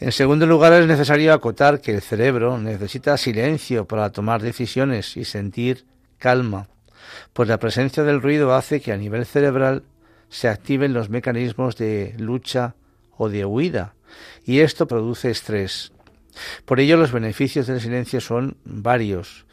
[0.00, 5.24] En segundo lugar, es necesario acotar que el cerebro necesita silencio para tomar decisiones y
[5.24, 5.86] sentir
[6.18, 6.68] calma,
[7.32, 9.82] pues la presencia del ruido hace que a nivel cerebral
[10.28, 12.74] se activen los mecanismos de lucha
[13.16, 13.94] o de huida,
[14.44, 15.92] y esto produce estrés.
[16.64, 19.46] Por ello, los beneficios del silencio son varios,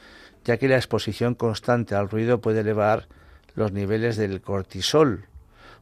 [0.43, 3.07] ya que la exposición constante al ruido puede elevar
[3.55, 5.25] los niveles del cortisol,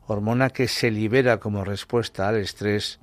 [0.06, 3.00] hormona que se libera como respuesta al estrés,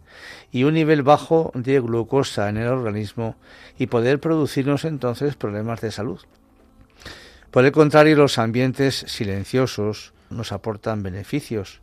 [0.50, 3.36] y un nivel bajo de glucosa en el organismo
[3.78, 6.20] y poder producirnos entonces problemas de salud.
[7.50, 11.80] Por el contrario, los ambientes silenciosos nos aportan beneficios.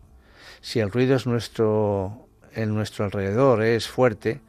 [0.62, 4.42] Si el ruido es nuestro, en nuestro alrededor es fuerte,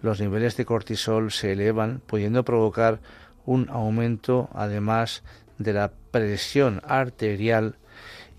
[0.00, 3.00] los niveles de cortisol se elevan, pudiendo provocar
[3.44, 5.22] un aumento además
[5.58, 7.76] de la presión arterial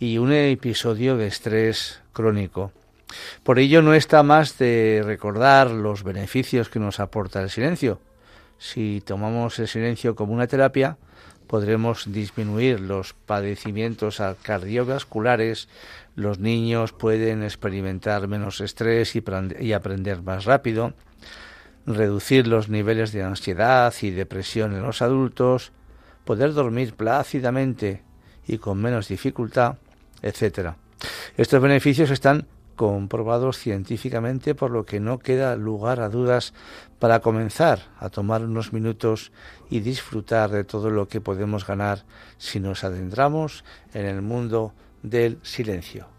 [0.03, 2.73] y un episodio de estrés crónico.
[3.43, 8.01] Por ello no está más de recordar los beneficios que nos aporta el silencio.
[8.57, 10.97] Si tomamos el silencio como una terapia,
[11.47, 15.69] podremos disminuir los padecimientos cardiovasculares,
[16.17, 20.95] los niños pueden experimentar menos estrés y, aprender más rápido,
[21.85, 25.71] reducir los niveles de ansiedad y depresión en los adultos,
[26.25, 28.01] poder dormir plácidamente
[28.45, 29.77] y con menos dificultad,
[30.23, 30.71] etc.
[31.37, 36.53] Estos beneficios están comprobados científicamente, por lo que no queda lugar a dudas
[36.99, 39.31] para comenzar a tomar unos minutos
[39.69, 42.05] y disfrutar de todo lo que podemos ganar
[42.37, 43.63] si nos adentramos
[43.93, 46.12] en el mundo del silencio.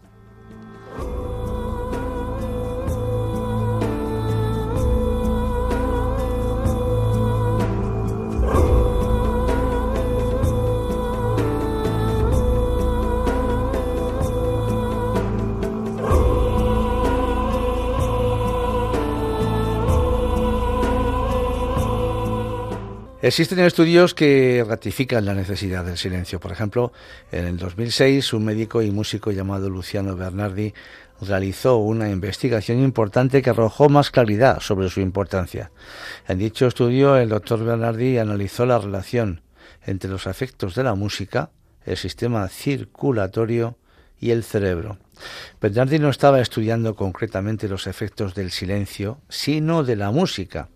[23.25, 26.39] Existen estudios que ratifican la necesidad del silencio.
[26.39, 26.93] Por ejemplo,
[27.31, 30.75] en el 2006 un médico y músico llamado Luciano Bernardi
[31.21, 35.71] realizó una investigación importante que arrojó más claridad sobre su importancia.
[36.27, 39.41] En dicho estudio, el doctor Bernardi analizó la relación
[39.87, 41.49] entre los efectos de la música,
[41.83, 43.75] el sistema circulatorio
[44.19, 44.99] y el cerebro.
[45.59, 50.69] Bernardi no estaba estudiando concretamente los efectos del silencio, sino de la música.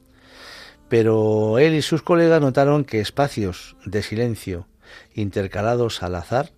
[0.89, 4.67] Pero él y sus colegas notaron que espacios de silencio
[5.13, 6.51] intercalados al azar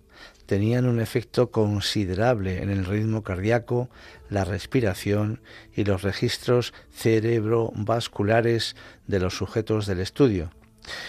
[0.46, 3.88] tenían un efecto considerable en el ritmo cardíaco,
[4.28, 5.40] la respiración
[5.74, 8.76] y los registros cerebrovasculares
[9.06, 10.50] de los sujetos del estudio,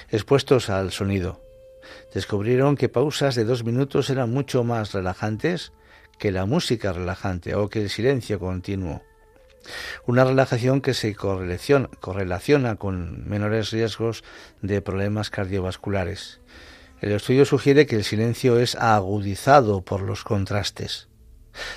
[0.09, 1.41] expuestos al sonido.
[2.13, 5.73] Descubrieron que pausas de dos minutos eran mucho más relajantes
[6.19, 9.01] que la música relajante o que el silencio continuo.
[10.05, 14.23] Una relajación que se correlaciona con menores riesgos
[14.61, 16.41] de problemas cardiovasculares.
[17.01, 21.09] El estudio sugiere que el silencio es agudizado por los contrastes.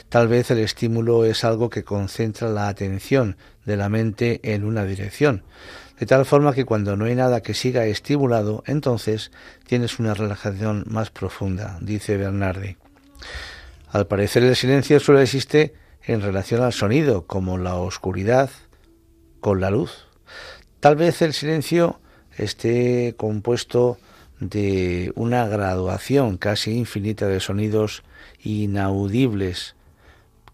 [0.09, 4.85] Tal vez el estímulo es algo que concentra la atención de la mente en una
[4.85, 5.45] dirección,
[5.99, 9.33] de tal forma que cuando no hay nada que siga estimulado, entonces
[9.67, 12.77] tienes una relajación más profunda, dice Bernardi.
[13.91, 15.75] Al parecer el silencio solo existe
[16.07, 18.51] en relación al sonido, como la oscuridad
[19.41, 20.07] con la luz.
[20.81, 22.01] Tal vez el silencio
[22.37, 23.99] esté compuesto
[24.39, 28.03] de una graduación casi infinita de sonidos
[28.43, 29.75] inaudibles,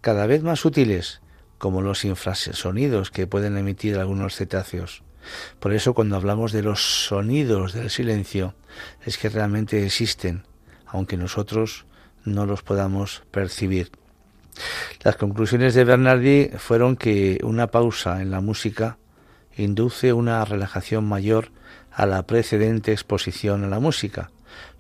[0.01, 1.21] cada vez más sutiles,
[1.59, 5.03] como los infrasonidos que pueden emitir algunos cetáceos.
[5.61, 8.55] Por eso cuando hablamos de los sonidos del silencio,
[9.05, 10.45] es que realmente existen,
[10.87, 11.87] aunque nosotros
[12.25, 13.91] no los podamos percibir.
[15.03, 18.99] Las conclusiones de Bernardi fueron que una pausa en la música
[19.57, 21.51] induce una relajación mayor
[21.91, 24.31] a la precedente exposición a la música,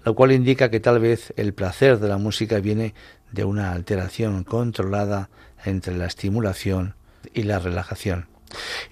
[0.04, 2.94] lo cual indica que tal vez el placer de la música viene
[3.30, 5.30] de una alteración controlada
[5.64, 6.94] entre la estimulación
[7.32, 8.28] y la relajación.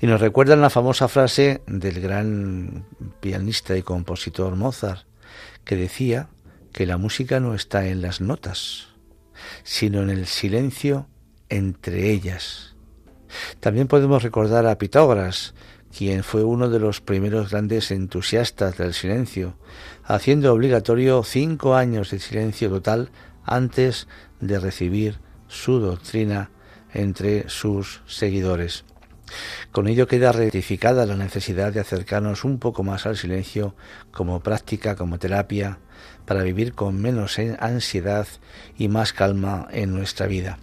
[0.00, 2.86] Y nos recuerdan la famosa frase del gran
[3.20, 5.06] pianista y compositor Mozart,
[5.64, 6.28] que decía
[6.72, 8.89] que la música no está en las notas,
[9.62, 11.06] sino en el silencio
[11.48, 12.74] entre ellas.
[13.60, 15.54] También podemos recordar a Pitágoras,
[15.96, 19.54] quien fue uno de los primeros grandes entusiastas del silencio,
[20.04, 23.10] haciendo obligatorio cinco años de silencio total
[23.44, 24.06] antes
[24.40, 26.50] de recibir su doctrina
[26.94, 28.84] entre sus seguidores.
[29.70, 33.74] Con ello queda rectificada la necesidad de acercarnos un poco más al silencio
[34.10, 35.78] como práctica, como terapia,
[36.30, 38.28] para vivir con menos ansiedad
[38.78, 40.60] y más calma en nuestra vida.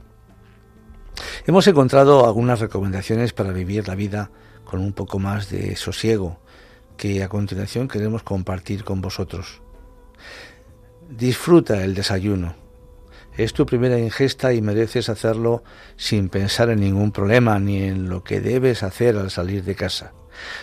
[1.45, 4.31] Hemos encontrado algunas recomendaciones para vivir la vida
[4.63, 6.39] con un poco más de sosiego
[6.95, 9.61] que a continuación queremos compartir con vosotros.
[11.09, 12.55] Disfruta el desayuno.
[13.35, 15.65] Es tu primera ingesta y mereces hacerlo
[15.97, 20.13] sin pensar en ningún problema ni en lo que debes hacer al salir de casa.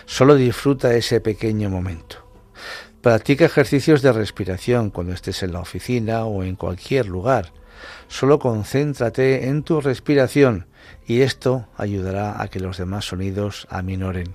[0.07, 2.24] Solo disfruta ese pequeño momento.
[3.05, 7.53] Practica ejercicios de respiración cuando estés en la oficina o en cualquier lugar.
[8.07, 10.65] Solo concéntrate en tu respiración
[11.05, 14.33] y esto ayudará a que los demás sonidos aminoren.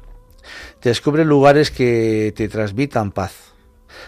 [0.80, 3.54] Descubre lugares que te transmitan paz.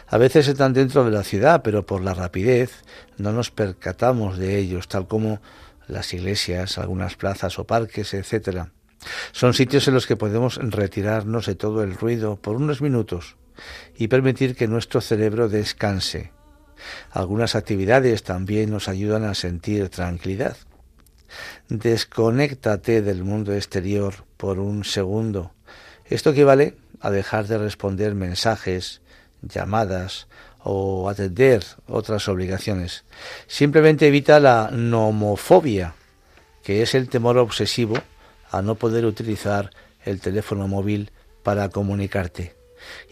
[0.06, 2.84] A veces están dentro de la ciudad, pero por la rapidez
[3.18, 5.42] no nos percatamos de ellos, tal como
[5.88, 8.66] las iglesias, algunas plazas o parques, etc.
[9.32, 13.34] Son sitios en los que podemos retirarnos de todo el ruido por unos minutos
[13.96, 16.32] y permitir que nuestro cerebro descanse.
[17.10, 20.56] Algunas actividades también nos ayudan a sentir tranquilidad.
[21.68, 25.52] Desconéctate del mundo exterior por un segundo.
[26.04, 29.00] Esto equivale a dejar de responder mensajes,
[29.42, 30.28] llamadas
[30.62, 33.04] o atender otras obligaciones.
[33.46, 35.94] Simplemente evita la nomofobia,
[36.62, 37.96] que es el temor obsesivo
[38.50, 39.70] a no poder utilizar
[40.04, 41.10] el teléfono móvil
[41.42, 42.61] para comunicarte.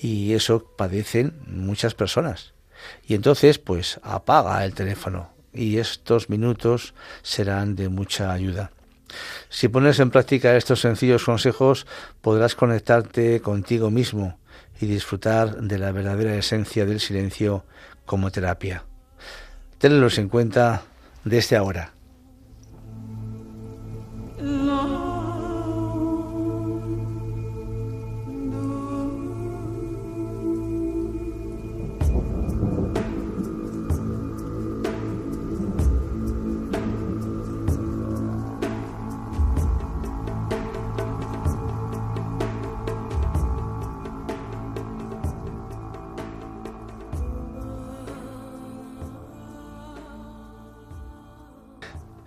[0.01, 2.53] Y eso padecen muchas personas.
[3.07, 8.71] Y entonces, pues apaga el teléfono, y estos minutos serán de mucha ayuda.
[9.49, 11.87] Si pones en práctica estos sencillos consejos,
[12.21, 14.39] podrás conectarte contigo mismo
[14.81, 17.65] y disfrutar de la verdadera esencia del silencio
[18.07, 18.85] como terapia.
[19.79, 20.83] Tenlos en cuenta
[21.25, 21.93] desde ahora.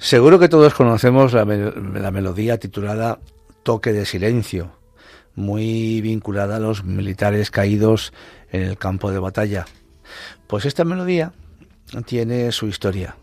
[0.04, 3.20] Seguro que todos conocemos la, melodía titulada
[3.64, 4.72] Toque de Silencio,
[5.34, 8.12] muy vinculada a los militares caídos
[8.52, 9.66] en el campo de batalla.
[10.46, 11.32] Pues esta melodía
[12.06, 13.16] tiene su historia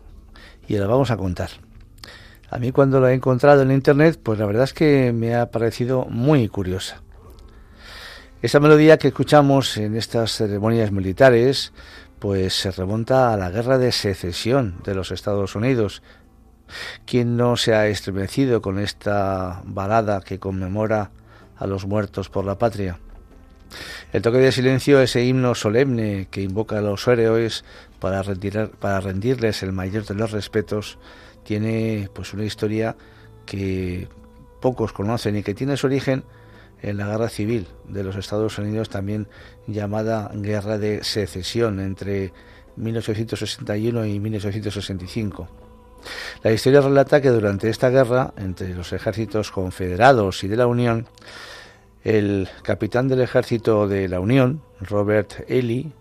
[0.67, 1.51] y la vamos a contar.
[2.49, 5.51] A mí cuando la he encontrado en internet, pues la verdad es que me ha
[5.51, 7.03] parecido muy curiosa.
[8.41, 11.73] Esa melodía que escuchamos en estas ceremonias militares,
[12.17, 16.01] pues se remonta a la guerra de secesión de los Estados Unidos
[17.05, 21.11] ¿Quién no se ha estremecido con esta balada que conmemora
[21.57, 22.99] a los muertos por la patria?
[24.11, 27.63] El toque de silencio, ese himno solemne que invoca a los héroes
[27.99, 28.23] para,
[28.79, 30.97] para rendirles el mayor de los respetos,
[31.43, 32.95] tiene pues una historia
[33.45, 34.09] que
[34.59, 36.23] pocos conocen y que tiene su origen
[36.81, 39.27] en la guerra civil de los Estados Unidos, también
[39.67, 42.33] llamada Guerra de Secesión entre
[42.75, 45.60] 1861 y 1865.
[46.43, 51.07] La historia relata que durante esta guerra entre los ejércitos confederados y de la Unión,
[52.03, 55.93] el capitán del ejército de la Unión, Robert Ely,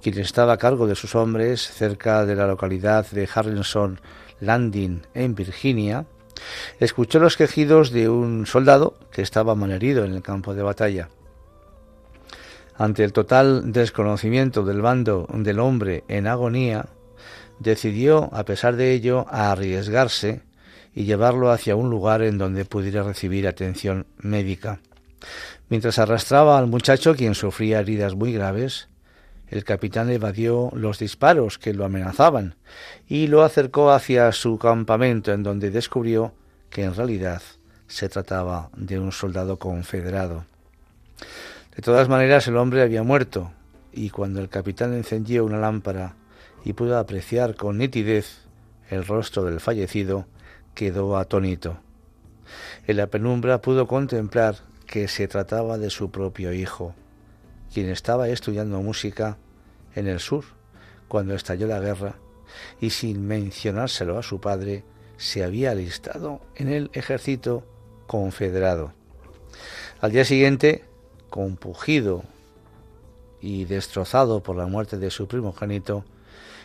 [0.00, 4.00] quien estaba a cargo de sus hombres cerca de la localidad de Harrison
[4.40, 6.06] Landing en Virginia,
[6.78, 11.08] escuchó los quejidos de un soldado que estaba malherido en el campo de batalla.
[12.76, 16.86] Ante el total desconocimiento del bando del hombre en agonía,
[17.60, 20.42] decidió, a pesar de ello, arriesgarse
[20.92, 24.80] y llevarlo hacia un lugar en donde pudiera recibir atención médica.
[25.68, 28.88] Mientras arrastraba al muchacho, quien sufría heridas muy graves,
[29.48, 32.56] el capitán evadió los disparos que lo amenazaban
[33.08, 36.32] y lo acercó hacia su campamento, en donde descubrió
[36.70, 37.42] que en realidad
[37.86, 40.44] se trataba de un soldado confederado.
[41.74, 43.52] De todas maneras, el hombre había muerto,
[43.92, 46.14] y cuando el capitán encendió una lámpara
[46.64, 48.42] y pudo apreciar con nitidez
[48.88, 50.26] el rostro del fallecido,
[50.74, 51.78] quedó atónito.
[52.86, 54.56] En la penumbra pudo contemplar
[54.86, 56.94] que se trataba de su propio hijo,
[57.72, 59.38] quien estaba estudiando música
[59.94, 60.44] en el sur
[61.08, 62.16] cuando estalló la guerra
[62.80, 64.84] y sin mencionárselo a su padre
[65.16, 67.64] se había alistado en el ejército
[68.06, 68.92] confederado.
[70.00, 70.84] Al día siguiente,
[71.28, 72.24] compugido
[73.40, 76.04] y destrozado por la muerte de su primogénito,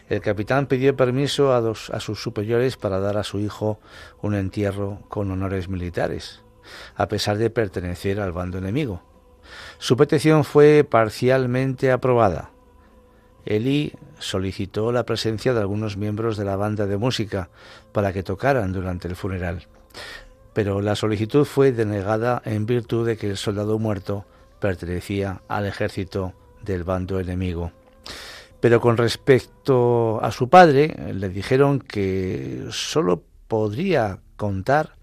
[0.09, 3.79] el capitán pidió permiso a, sus superiores para dar a su hijo
[4.21, 6.41] un entierro con honores militares,
[6.95, 9.01] a pesar de pertenecer al bando enemigo.
[9.79, 12.51] Su petición fue parcialmente aprobada.
[13.45, 17.49] Eli solicitó la presencia de algunos miembros de la banda de música
[17.91, 19.67] para que tocaran durante el funeral,
[20.53, 24.25] pero la solicitud fue denegada en virtud de que el soldado muerto
[24.59, 26.33] pertenecía al ejército
[26.63, 27.71] del bando enemigo.
[28.65, 34.95] Pero con respecto a su padre, le dijeron que solo podría contar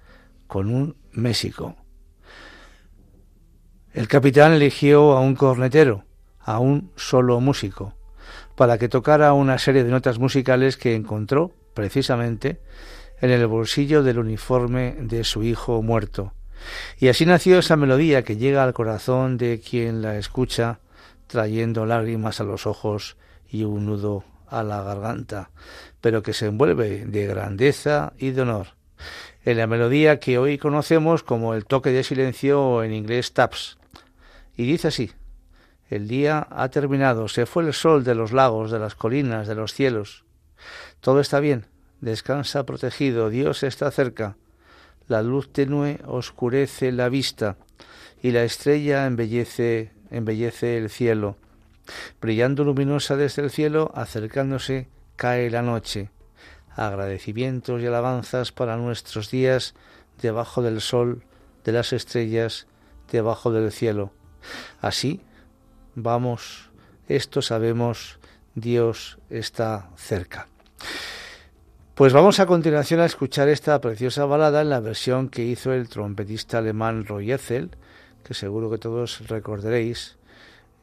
[0.49, 1.77] con un México.
[3.93, 6.05] El capitán eligió a un cornetero,
[6.41, 7.95] a un solo músico,
[8.57, 12.61] para que tocara una serie de notas musicales que encontró, precisamente,
[13.21, 16.33] en el bolsillo del uniforme de su hijo muerto.
[16.99, 20.81] Y así nació esa melodía que llega al corazón de quien la escucha,
[21.29, 23.17] trayendo lágrimas a los ojos
[23.53, 25.51] y un nudo a la garganta,
[26.01, 28.69] pero que se envuelve de grandeza y de honor.
[29.45, 33.79] En la melodía que hoy conocemos como el toque de silencio en inglés taps.
[34.57, 35.13] Y dice así,
[35.91, 39.55] el día ha terminado, se fue el sol de los lagos, de las colinas, de
[39.55, 40.25] los cielos.
[41.01, 41.67] Todo está bien,
[42.01, 44.37] descansa protegido, Dios está cerca.
[45.09, 47.57] La luz tenue oscurece la vista
[48.23, 51.37] y la estrella embellece, embellece el cielo.
[52.21, 56.11] Brillando luminosa desde el cielo, acercándose, cae la noche.
[56.75, 59.75] Agradecimientos y alabanzas para nuestros días
[60.21, 61.25] debajo del sol,
[61.65, 62.67] de las estrellas,
[63.11, 64.13] debajo del cielo.
[64.81, 65.21] Así,
[65.95, 66.71] vamos,
[67.09, 68.19] esto sabemos,
[68.55, 70.49] Dios está cerca.
[71.95, 75.89] Pues vamos a continuación a escuchar esta preciosa balada en la versión que hizo el
[75.89, 77.71] trompetista alemán Roy Ethel,
[78.25, 80.17] que seguro que todos recordaréis,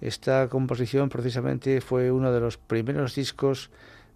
[0.01, 3.69] esta composición precisamente fue uno de los primeros discos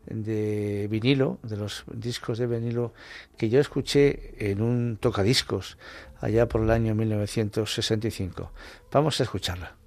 [0.06, 2.94] de vinilo, de los discos de vinilo
[3.38, 5.78] que yo escuché en un tocadiscos
[6.20, 8.52] allá por el año 1965.
[8.92, 9.83] Vamos a escucharla.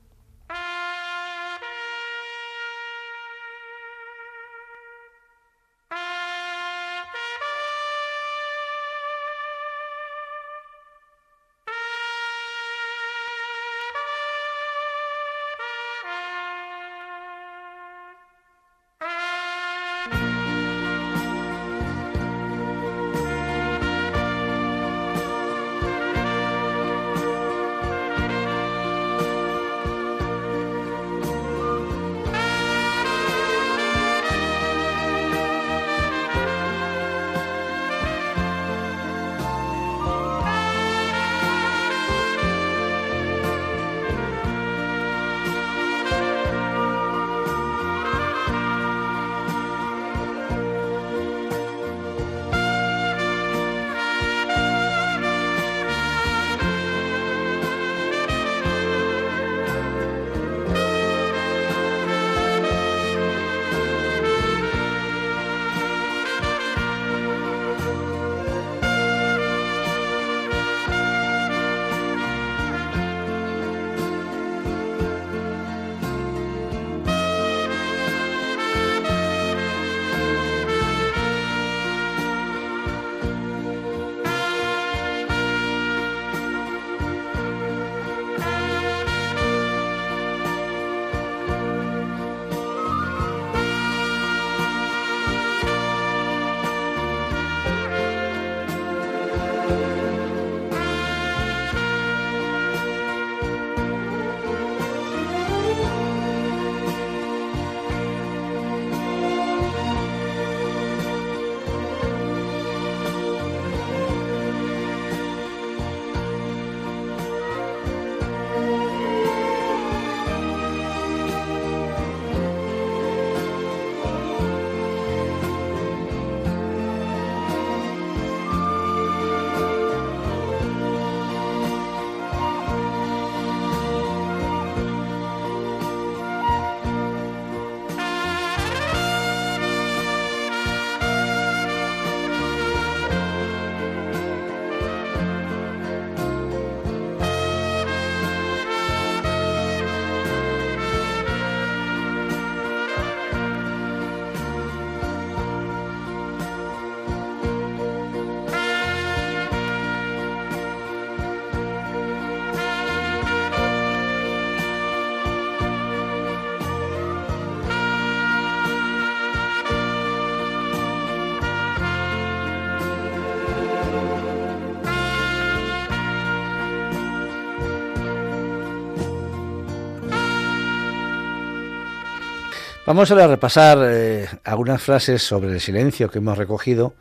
[182.86, 186.94] Vamos a repasar eh, algunas frases sobre el silencio que hemos recogido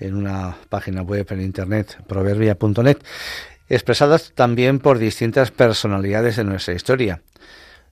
[0.00, 2.96] en una página web en internet, proverbia.net,
[3.68, 7.20] expresadas también por distintas personalidades de nuestra historia.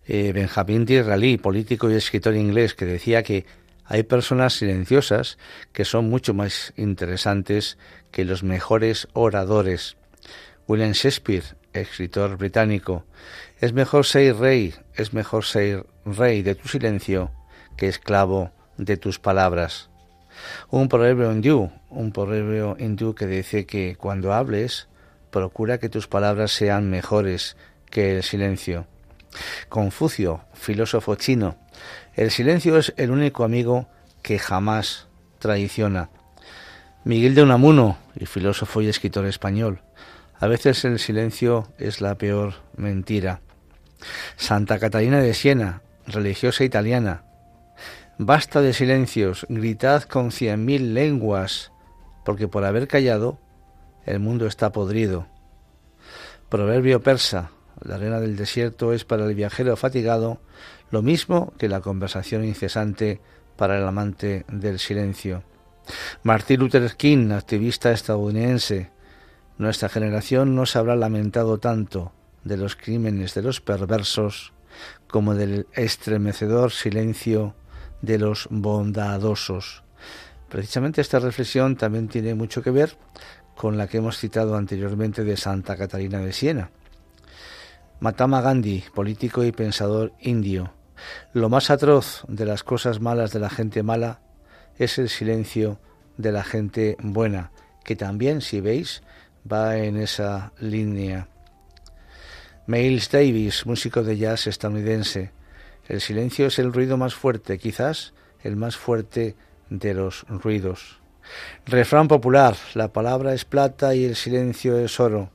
[0.06, 3.44] Eh, Benjamín Disraeli, político y escritor inglés, que decía que
[3.84, 5.36] hay personas silenciosas
[5.74, 7.76] que son mucho más interesantes
[8.12, 9.98] que los mejores oradores.
[10.66, 13.04] William Shakespeare, escritor británico,
[13.60, 17.30] es mejor ser rey, es mejor ser rey de tu silencio
[17.76, 19.90] que esclavo de tus palabras.
[20.70, 24.88] Un proverbio hindú, un proverbio hindú que dice que cuando hables,
[25.30, 27.56] procura que tus palabras sean mejores
[27.90, 28.86] que el silencio.
[29.68, 31.56] Confucio, filósofo chino,
[32.14, 33.88] el silencio es el único amigo
[34.22, 36.10] que jamás traiciona.
[37.04, 39.82] Miguel de Unamuno, filósofo y escritor español,
[40.38, 43.40] a veces el silencio es la peor mentira.
[44.36, 47.24] Santa Catalina de Siena, religiosa italiana.
[48.18, 51.72] Basta de silencios, gritad con cien mil lenguas,
[52.24, 53.38] porque por haber callado
[54.06, 55.26] el mundo está podrido.
[56.48, 57.50] Proverbio persa,
[57.82, 60.40] la arena del desierto es para el viajero fatigado
[60.90, 63.20] lo mismo que la conversación incesante
[63.56, 65.42] para el amante del silencio.
[66.22, 68.90] Martin Luther King, activista estadounidense,
[69.58, 72.12] nuestra generación no se habrá lamentado tanto
[72.44, 74.52] de los crímenes de los perversos
[75.08, 77.54] como del estremecedor silencio
[78.02, 79.82] de los bondadosos.
[80.48, 82.96] Precisamente esta reflexión también tiene mucho que ver
[83.56, 86.70] con la que hemos citado anteriormente de Santa Catalina de Siena.
[88.00, 90.74] Mahatma Gandhi, político y pensador indio.
[91.32, 94.20] Lo más atroz de las cosas malas de la gente mala
[94.78, 95.80] es el silencio
[96.18, 97.50] de la gente buena,
[97.84, 99.02] que también, si veis,
[99.50, 101.28] va en esa línea.
[102.68, 105.30] Miles Davis, músico de jazz estadounidense.
[105.86, 108.12] El silencio es el ruido más fuerte, quizás
[108.42, 109.36] el más fuerte
[109.70, 110.98] de los ruidos.
[111.64, 115.30] Refrán popular, la palabra es plata y el silencio es oro.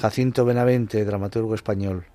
[0.00, 2.06] Jacinto Benavente, dramaturgo español.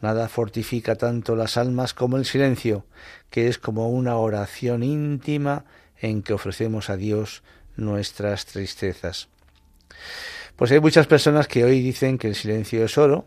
[0.00, 2.86] Nada fortifica tanto las almas como el silencio,
[3.28, 5.66] que es como una oración íntima
[6.00, 7.42] en que ofrecemos a Dios
[7.76, 9.28] nuestras tristezas.
[10.56, 13.26] Pues hay muchas personas que hoy dicen que el silencio es oro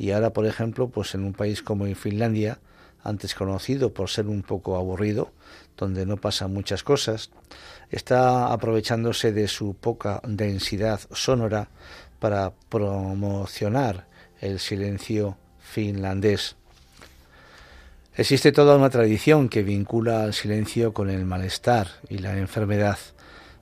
[0.00, 2.58] y ahora, por ejemplo, pues en un país como Finlandia,
[3.04, 5.30] antes conocido por ser un poco aburrido,
[5.76, 7.28] donde no pasan muchas cosas,
[7.90, 11.68] está aprovechándose de su poca densidad sonora
[12.18, 14.06] para promocionar
[14.40, 16.56] el silencio finlandés.
[18.16, 22.96] Existe toda una tradición que vincula al silencio con el malestar y la enfermedad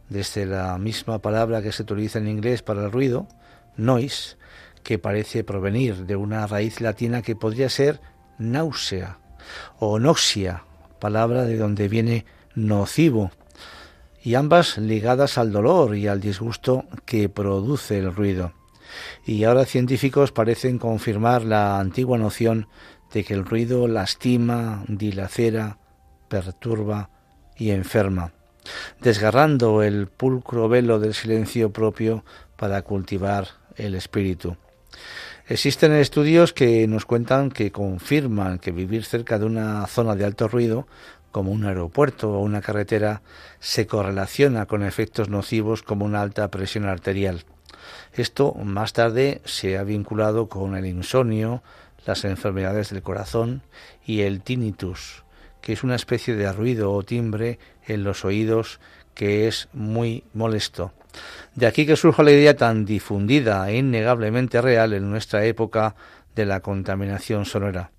[0.09, 3.27] desde la misma palabra que se utiliza en inglés para el ruido,
[3.77, 4.37] noise,
[4.81, 8.01] que parece provenir de una raíz latina que podría ser
[8.39, 9.19] náusea
[9.79, 10.65] o noxia,
[10.99, 13.31] palabra de donde viene nocivo,
[14.23, 18.53] y ambas ligadas al dolor y al disgusto que produce el ruido.
[19.25, 22.69] Y ahora científicos parecen confirmar la antigua noción
[23.13, 25.79] de que el ruido lastima, dilacera,
[26.29, 27.11] perturba
[27.57, 28.33] y enferma
[29.01, 32.25] desgarrando el pulcro velo del silencio propio
[32.57, 34.57] para cultivar el espíritu.
[35.47, 40.47] Existen estudios que nos cuentan que confirman que vivir cerca de una zona de alto
[40.47, 40.87] ruido,
[41.33, 43.23] como un aeropuerto o una carretera,
[43.59, 47.45] se correlaciona con efectos nocivos como una alta presión arterial.
[48.13, 51.63] Esto más tarde se ha vinculado con el insomnio,
[52.07, 53.63] las enfermedades del corazón
[54.05, 55.25] y el tinnitus,
[55.61, 58.81] que es una especie de ruido o timbre en los oídos
[59.15, 60.93] que es muy molesto.
[61.55, 65.97] De aquí que surja la idea tan difundida e innegablemente real en nuestra época
[66.35, 67.91] de la contaminación sonora.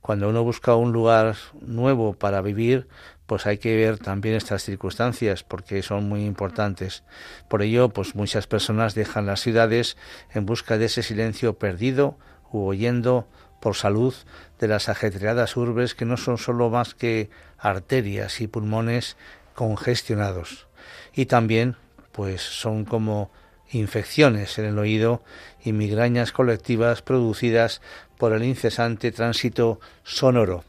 [0.00, 2.88] Cuando uno busca un lugar nuevo para vivir,
[3.26, 7.04] pues hay que ver también estas circunstancias porque son muy importantes.
[7.48, 9.96] Por ello, pues muchas personas dejan las ciudades
[10.32, 12.16] en busca de ese silencio perdido
[12.50, 13.28] u oyendo
[13.60, 14.14] por salud
[14.58, 17.28] de las ajetreadas urbes que no son solo más que
[17.58, 19.16] arterias y pulmones
[19.54, 20.66] congestionados.
[21.14, 21.76] Y también,
[22.18, 23.30] pues son como
[23.70, 25.22] infecciones en el oído
[25.64, 27.80] y migrañas colectivas producidas
[28.16, 30.64] por el incesante tránsito sonoro.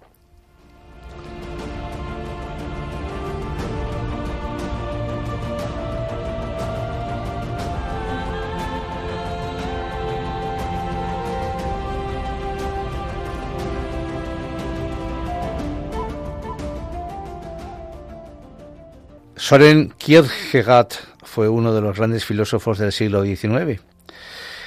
[19.35, 23.81] Soren Kierkegaard fue uno de los grandes filósofos del siglo XIX,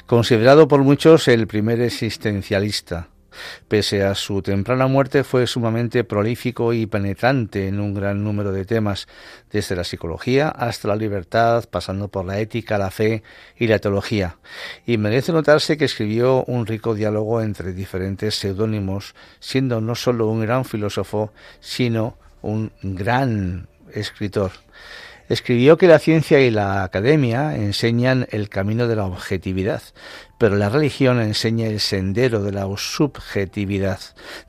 [0.06, 3.08] considerado por muchos el primer existencialista.
[3.66, 8.64] Pese a su temprana muerte, fue sumamente prolífico y penetrante en un gran número de
[8.64, 9.08] temas,
[9.50, 13.22] desde la psicología hasta la libertad, pasando por la ética, la fe
[13.56, 14.36] y la teología.
[14.86, 20.42] Y merece notarse que escribió un rico diálogo entre diferentes seudónimos, siendo no solo un
[20.42, 24.52] gran filósofo, sino un gran escritor.
[25.32, 29.80] Escribió que la ciencia y la academia enseñan el camino de la objetividad,
[30.36, 33.98] pero la religión enseña el sendero de la subjetividad,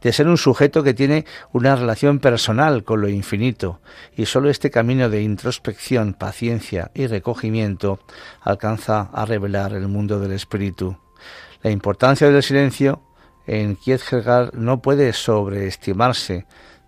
[0.02, 1.24] de ser un sujeto que tiene
[1.54, 3.80] una relación personal con lo infinito,
[4.18, 8.02] y sólo este camino de introspección, paciencia y recogimiento
[8.42, 10.98] alcanza a revelar el mundo del espíritu.
[11.62, 13.02] La importancia del silencio
[13.48, 16.46] en Kierkegaard no puede sobreestimarse,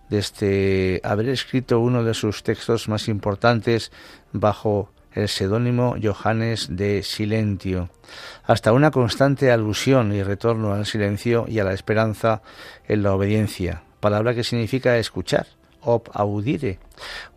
[0.08, 3.92] desde haber escrito uno de sus textos más importantes
[4.32, 7.88] bajo el seudónimo Johannes de Silentio,
[8.44, 12.42] hasta una constante alusión y retorno al silencio y a la esperanza
[12.86, 15.46] en la obediencia, palabra que significa escuchar,
[15.80, 16.78] ob audire.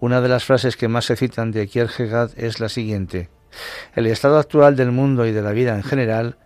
[0.01, 3.29] Una de las frases que más se citan de Kierkegaard es la siguiente:
[3.95, 6.37] El estado actual del mundo y de la vida en general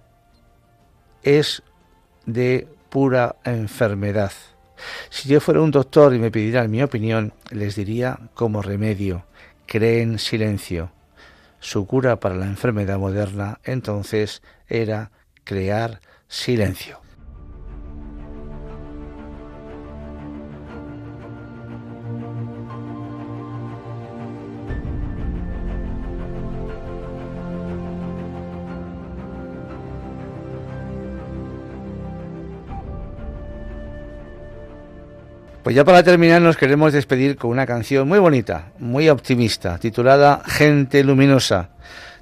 [1.24, 1.64] es
[2.28, 4.32] de pura enfermedad
[5.10, 9.26] si yo fuera un doctor y me pidieran mi opinión, les diría como remedio,
[9.66, 10.92] creen silencio.
[11.60, 15.12] Su cura para la enfermedad moderna entonces era
[15.44, 17.03] crear silencio.
[35.64, 40.42] Pues ya para terminar nos queremos despedir con una canción muy bonita, muy optimista, titulada
[40.46, 41.70] Gente Luminosa,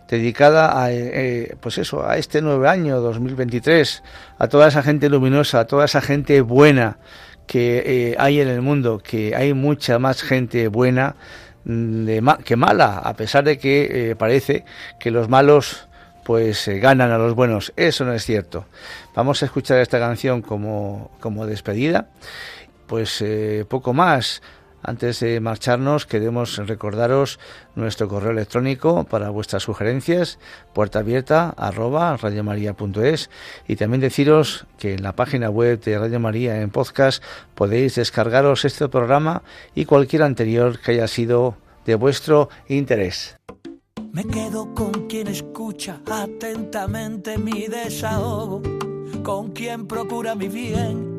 [0.08, 4.04] dedicada a, eh, pues eso, a este nuevo año 2023,
[4.38, 7.00] a toda esa gente luminosa, a toda esa gente buena
[7.48, 11.16] que eh, hay en el mundo, que hay mucha más gente buena
[11.64, 14.66] mm, que mala, a pesar de que eh, parece
[15.00, 15.88] que los malos
[16.24, 17.74] pues ganan a los buenos.
[17.76, 18.66] Eso no es cierto.
[19.16, 22.10] Vamos a escuchar esta canción como, como despedida
[22.92, 24.42] pues eh, poco más.
[24.84, 27.40] Antes de marcharnos, queremos recordaros
[27.74, 30.40] nuestro correo electrónico para vuestras sugerencias,
[30.74, 33.30] puerta abierta arroba radiomaria.es
[33.66, 37.24] y también deciros que en la página web de Radio María en podcast
[37.56, 43.38] podéis descargaros este programa y cualquier anterior que haya sido de vuestro interés.
[44.12, 48.62] Me quedo con quien escucha atentamente mi desahogo
[49.24, 51.11] con quien procura mi bien,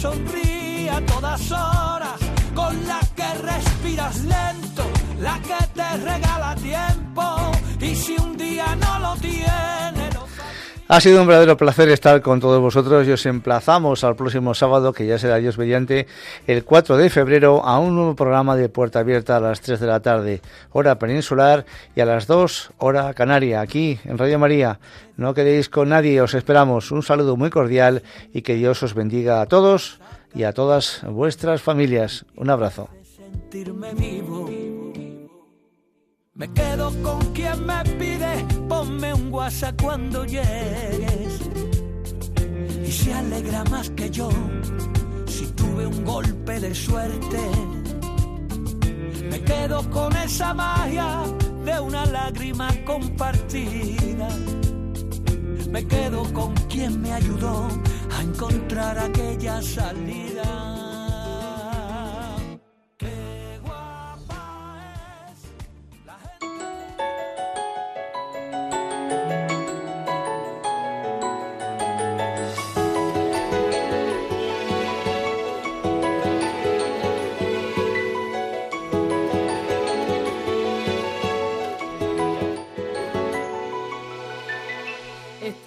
[0.00, 2.18] Sonríe a todas horas,
[2.54, 4.84] con la que respiras lento,
[5.20, 7.22] la que te regala tiempo
[7.80, 10.29] y si un día no lo tienes
[10.90, 14.92] ha sido un verdadero placer estar con todos vosotros y os emplazamos al próximo sábado,
[14.92, 16.08] que ya será Dios mediante,
[16.48, 19.86] el 4 de febrero, a un nuevo programa de Puerta Abierta a las 3 de
[19.86, 21.64] la tarde, hora peninsular,
[21.94, 24.80] y a las 2, hora canaria, aquí en Radio María.
[25.16, 26.90] No quedéis con nadie, os esperamos.
[26.90, 30.00] Un saludo muy cordial y que Dios os bendiga a todos
[30.34, 32.24] y a todas vuestras familias.
[32.34, 32.88] Un abrazo.
[36.34, 37.32] Me quedo con
[39.00, 41.40] ponme un WhatsApp cuando llegues.
[42.86, 44.28] Y se alegra más que yo
[45.26, 47.40] si tuve un golpe de suerte.
[49.30, 51.22] Me quedo con esa magia
[51.64, 54.28] de una lágrima compartida.
[55.70, 57.68] Me quedo con quien me ayudó
[58.18, 60.79] a encontrar aquella salida.